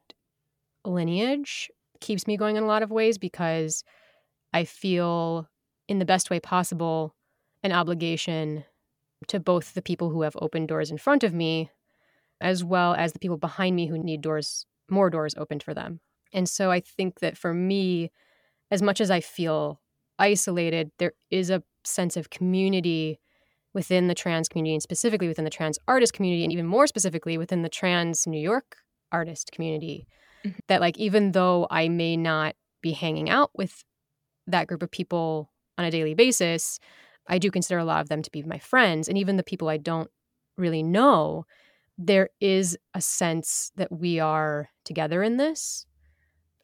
[0.84, 1.70] lineage
[2.04, 3.82] keeps me going in a lot of ways because
[4.52, 5.48] I feel
[5.88, 7.14] in the best way possible
[7.62, 8.64] an obligation
[9.28, 11.70] to both the people who have opened doors in front of me
[12.42, 16.00] as well as the people behind me who need doors more doors opened for them.
[16.34, 18.12] And so I think that for me
[18.70, 19.80] as much as I feel
[20.18, 23.18] isolated there is a sense of community
[23.72, 27.38] within the trans community and specifically within the trans artist community and even more specifically
[27.38, 28.76] within the trans New York
[29.10, 30.06] artist community
[30.44, 30.54] Mhm.
[30.68, 33.84] that like even though I may not be hanging out with
[34.46, 36.78] that group of people on a daily basis
[37.28, 39.68] I do consider a lot of them to be my friends and even the people
[39.68, 40.10] I don't
[40.58, 41.46] really know
[41.98, 45.86] there is a sense that we are together in this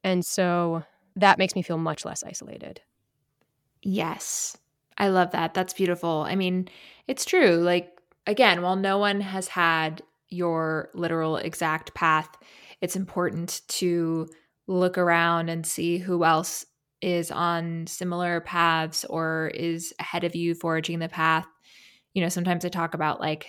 [0.05, 0.85] and so
[1.16, 2.83] that makes me feel much less isolated
[3.83, 4.57] Yes.
[4.99, 5.55] I love that.
[5.55, 6.24] That's beautiful.
[6.28, 6.68] I mean,
[7.07, 7.57] it's true.
[7.57, 12.28] Like, again, while no one has had your literal exact path,
[12.81, 14.28] it's important to
[14.66, 16.64] look around and see who else
[17.03, 21.47] is on similar paths or is ahead of you forging the path.
[22.14, 23.47] You know, sometimes I talk about like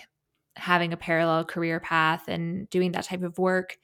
[0.56, 3.78] having a parallel career path and doing that type of work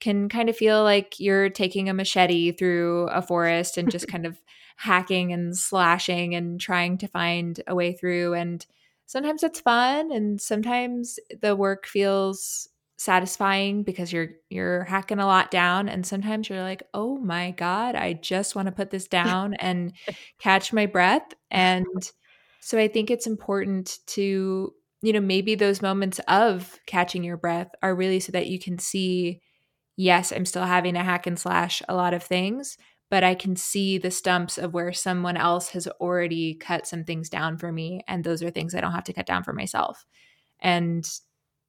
[0.00, 4.26] can kind of feel like you're taking a machete through a forest and just kind
[4.26, 4.40] of
[4.76, 8.64] hacking and slashing and trying to find a way through and
[9.10, 15.50] sometimes it's fun and sometimes the work feels satisfying because you're you're hacking a lot
[15.50, 19.54] down and sometimes you're like oh my god i just want to put this down
[19.54, 19.92] and
[20.38, 21.26] catch my breath.
[21.50, 21.86] And
[22.60, 27.72] so i think it's important to you know maybe those moments of catching your breath
[27.82, 29.40] are really so that you can see
[29.96, 32.76] yes i'm still having a hack and slash a lot of things
[33.10, 37.28] but I can see the stumps of where someone else has already cut some things
[37.28, 38.02] down for me.
[38.06, 40.06] And those are things I don't have to cut down for myself.
[40.60, 41.04] And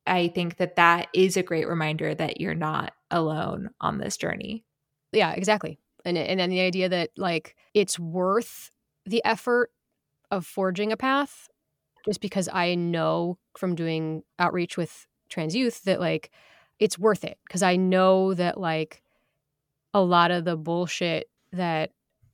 [0.06, 4.66] I think that that is a great reminder that you're not alone on this journey.
[5.12, 5.80] Yeah, exactly.
[6.06, 8.72] And and then the idea that like it's worth
[9.06, 9.72] the effort
[10.30, 11.48] of forging a path
[12.06, 16.32] just because I know from doing outreach with trans youth that like
[16.80, 19.04] it's worth it because I know that like
[19.94, 21.92] a lot of the bullshit that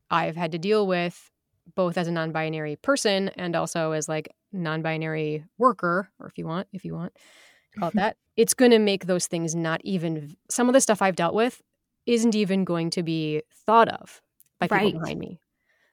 [0.09, 1.31] I've had to deal with
[1.75, 6.67] both as a non-binary person and also as like non-binary worker or if you want
[6.71, 10.35] if you want to call it that it's going to make those things not even
[10.49, 11.61] some of the stuff i've dealt with
[12.05, 14.21] isn't even going to be thought of
[14.59, 14.93] by people Right.
[14.93, 15.39] behind me.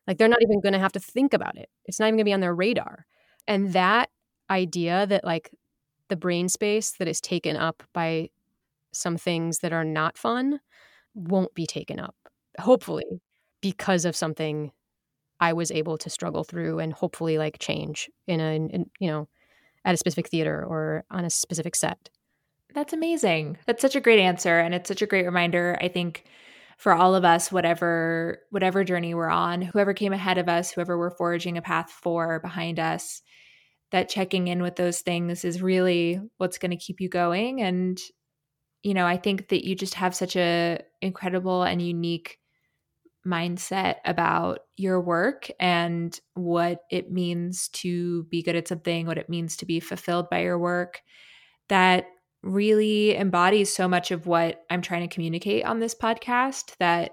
[0.06, 1.70] Like they're not even going to have to think about it.
[1.86, 3.06] It's not even going to be on their radar.
[3.48, 4.10] And that
[4.50, 5.50] idea that like
[6.08, 8.30] the brain space that is taken up by
[8.92, 10.60] some things that are not fun
[11.14, 12.14] won't be taken up
[12.58, 13.04] hopefully
[13.60, 14.70] because of something
[15.40, 19.28] I was able to struggle through and hopefully like change in a in, you know
[19.84, 22.08] at a specific theater or on a specific set.
[22.74, 23.58] That's amazing.
[23.66, 26.24] That's such a great answer and it's such a great reminder I think
[26.78, 30.98] for all of us whatever whatever journey we're on, whoever came ahead of us, whoever
[30.98, 33.22] we're forging a path for behind us,
[33.90, 38.00] that checking in with those things is really what's going to keep you going and
[38.84, 42.38] you know, I think that you just have such a incredible and unique
[43.26, 49.30] mindset about your work and what it means to be good at something, what it
[49.30, 51.00] means to be fulfilled by your work
[51.70, 52.04] that
[52.42, 57.12] really embodies so much of what I'm trying to communicate on this podcast that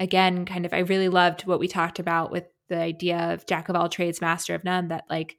[0.00, 3.68] again kind of I really loved what we talked about with the idea of jack
[3.68, 5.36] of all trades master of none that like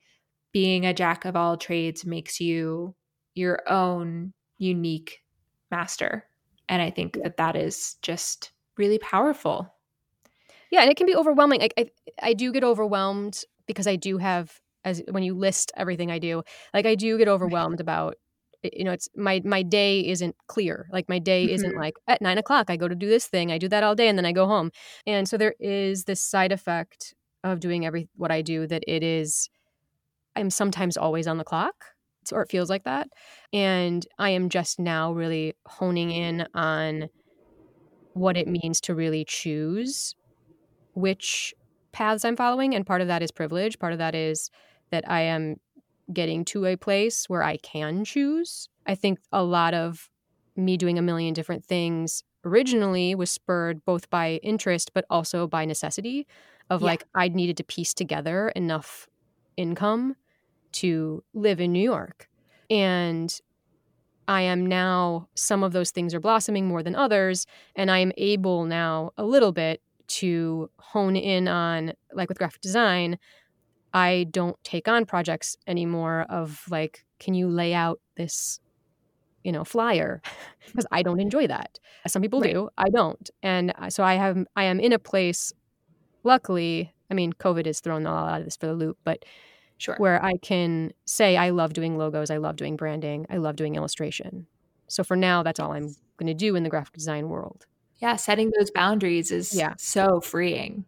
[0.53, 2.95] being a jack of all trades makes you
[3.35, 5.23] your own unique
[5.71, 6.25] master
[6.69, 9.73] and I think that that is just really powerful.
[10.71, 11.61] Yeah, and it can be overwhelming.
[11.61, 11.89] Like I,
[12.21, 16.43] I do get overwhelmed because I do have as when you list everything I do,
[16.73, 18.15] like I do get overwhelmed about
[18.63, 21.77] you know it's my my day isn't clear like my day isn't Mhm.
[21.77, 24.07] like at nine o'clock i go to do this thing i do that all day
[24.07, 24.71] and then i go home
[25.05, 29.03] and so there is this side effect of doing every what i do that it
[29.03, 29.47] is
[30.35, 31.75] i'm sometimes always on the clock
[32.31, 33.09] or it feels like that
[33.53, 37.09] and i am just now really honing in on
[38.13, 40.15] what it means to really choose
[40.95, 41.53] which
[41.93, 42.75] paths I'm following.
[42.75, 43.79] And part of that is privilege.
[43.79, 44.51] Part of that is
[44.91, 45.57] that I am
[46.13, 48.69] getting to a place where I can choose.
[48.85, 50.09] I think a lot of
[50.55, 55.65] me doing a million different things originally was spurred both by interest, but also by
[55.65, 56.27] necessity
[56.69, 56.83] of Yeah.
[56.83, 59.07] like I needed to piece together enough
[59.57, 60.15] income
[60.73, 62.27] to live in New York.
[62.69, 63.33] And
[64.27, 67.45] I am now, some of those things are blossoming more than others.
[67.75, 72.61] And I am able now a little bit to hone in on, like with graphic
[72.61, 73.17] design,
[73.93, 78.59] I don't take on projects anymore of like, can you lay out this,
[79.43, 80.21] you know, flyer?
[80.67, 81.79] Because I don't enjoy that.
[82.07, 82.53] Some people Right.
[82.53, 83.29] do, I don't.
[83.41, 85.53] And so I have, I am in a place,
[86.25, 89.23] luckily, I mean, COVID has thrown a lot of this for the loop, but
[89.77, 89.95] Sure.
[89.97, 93.75] where I can say I love doing logos, I love doing branding, I love doing
[93.75, 94.47] illustration.
[94.87, 97.65] So for now, that's all I'm going to do in the graphic design world.
[97.99, 99.73] yeah, setting those boundaries is Yeah.
[99.77, 100.85] so freeing.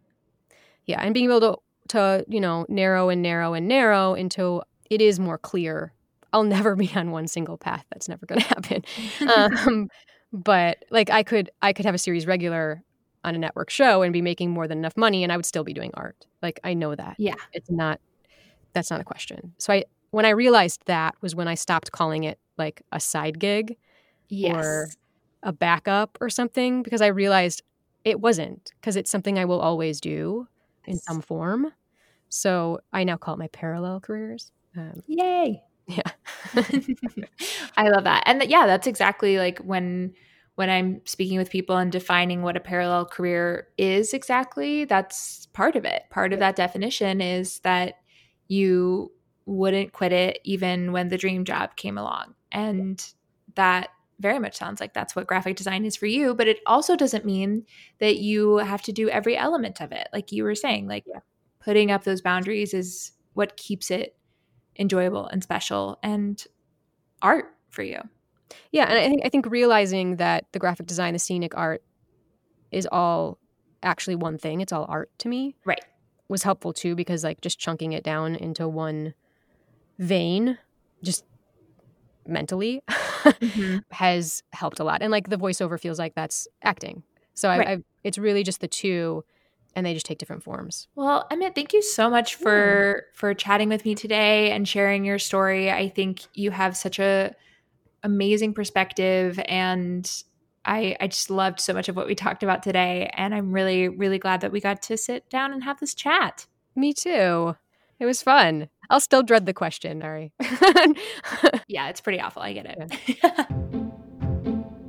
[0.86, 1.56] Yeah, and being able to
[1.88, 5.92] to you know narrow and narrow and narrow until it is more clear.
[6.32, 7.84] I'll never be on one single path.
[7.92, 8.84] That's never going to happen.
[9.68, 9.88] um,
[10.32, 12.82] but like I could I could have a series regular
[13.24, 15.64] on a network show and be making more than enough money, and I would still
[15.64, 16.26] be doing art.
[16.42, 17.16] Like I know that.
[17.18, 17.34] Yeah.
[17.52, 18.00] it's not
[18.72, 19.54] that's not a question.
[19.58, 23.38] So I when I realized that was when I stopped calling it like a side
[23.38, 23.76] gig
[24.28, 24.54] yes.
[24.54, 24.88] or
[25.42, 27.62] a backup or something because I realized
[28.04, 30.48] it wasn't because it's something I will always do
[30.86, 31.04] in Yes.
[31.04, 31.72] some form.
[32.28, 34.52] So I now call it my parallel careers.
[34.76, 35.62] Um, Yay.
[35.86, 36.02] yeah.
[37.76, 38.22] I love that.
[38.26, 40.14] And th- yeah, that's exactly like when
[40.56, 45.74] when I'm speaking with people and defining what a parallel career is exactly, that's part
[45.74, 46.02] of it.
[46.10, 47.94] Part of that definition is that
[48.50, 49.12] you
[49.46, 52.34] wouldn't quit it even when the dream job came along.
[52.50, 53.02] And
[53.54, 56.96] that very much sounds like that's what graphic design is for you, but it also
[56.96, 57.64] doesn't mean
[58.00, 60.08] that you have to do every element of it.
[60.12, 61.20] Like you were saying, like Yeah.
[61.60, 64.16] putting up those boundaries is what keeps it
[64.76, 66.44] enjoyable and special and
[67.22, 68.00] art for you.
[68.72, 71.84] Yeah, and I think I think realizing that the graphic design, the scenic art
[72.72, 73.38] is all
[73.80, 74.60] actually one thing.
[74.60, 75.54] It's all art to me.
[75.64, 75.84] Right.
[76.30, 79.14] Was helpful too because like just chunking it down into one
[79.98, 80.58] vein
[81.02, 81.24] just
[82.26, 83.78] mentally mm-hmm.
[83.90, 85.02] has helped a lot.
[85.02, 87.02] And like the voiceover feels like that's acting.
[87.34, 87.68] So I, Right.
[87.68, 89.24] I it's really just the two
[89.74, 90.88] and they just take different forms.
[90.94, 95.18] Well, Emmett, thank you so much for for chatting with me today and sharing your
[95.18, 95.70] story.
[95.70, 97.34] I think you have such a
[98.02, 100.22] amazing perspective and
[100.64, 103.88] I I just loved so much of what we talked about today and I'm really
[103.88, 106.46] really glad that we got to sit down and have this chat.
[106.76, 107.56] Me too.
[107.98, 108.68] It was fun.
[108.88, 110.32] I'll still dread the question, Ari.
[111.68, 112.42] Yeah, it's pretty awful.
[112.42, 112.90] I get it.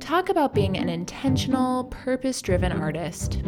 [0.00, 3.40] Talk about being an intentional, purpose driven artist.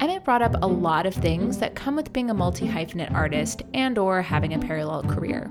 [0.00, 3.96] Emmett brought up a lot of things that come with being a multi-hyphenate artist and
[3.96, 5.50] or having a parallel career.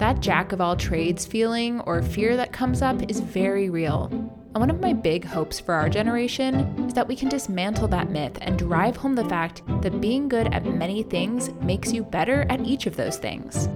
[0.00, 4.06] That jack of all trades feeling or fear that comes up is very real.
[4.10, 6.54] And one of my big hopes for our generation
[6.86, 10.54] is that we can dismantle that myth and drive home the fact that being good
[10.54, 13.68] at many things makes you better at each of those things.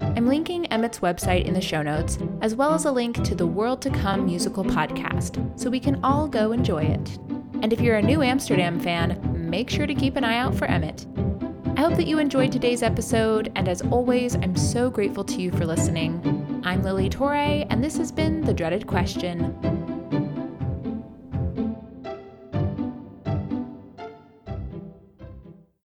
[0.00, 3.44] I'm linking Emmett's website in the show notes, as well as a link to the
[3.44, 7.18] World to Come musical podcast, so we can all go enjoy it.
[7.62, 9.20] And if you're a new Amsterdam fan,
[9.50, 11.04] make sure to keep an eye out for Emmett.
[11.76, 15.50] I hope that you enjoyed today's episode, and as always, I'm so grateful to you
[15.50, 16.62] for listening.
[16.64, 19.93] I'm Lili Torre, and this has been The Dreaded Question.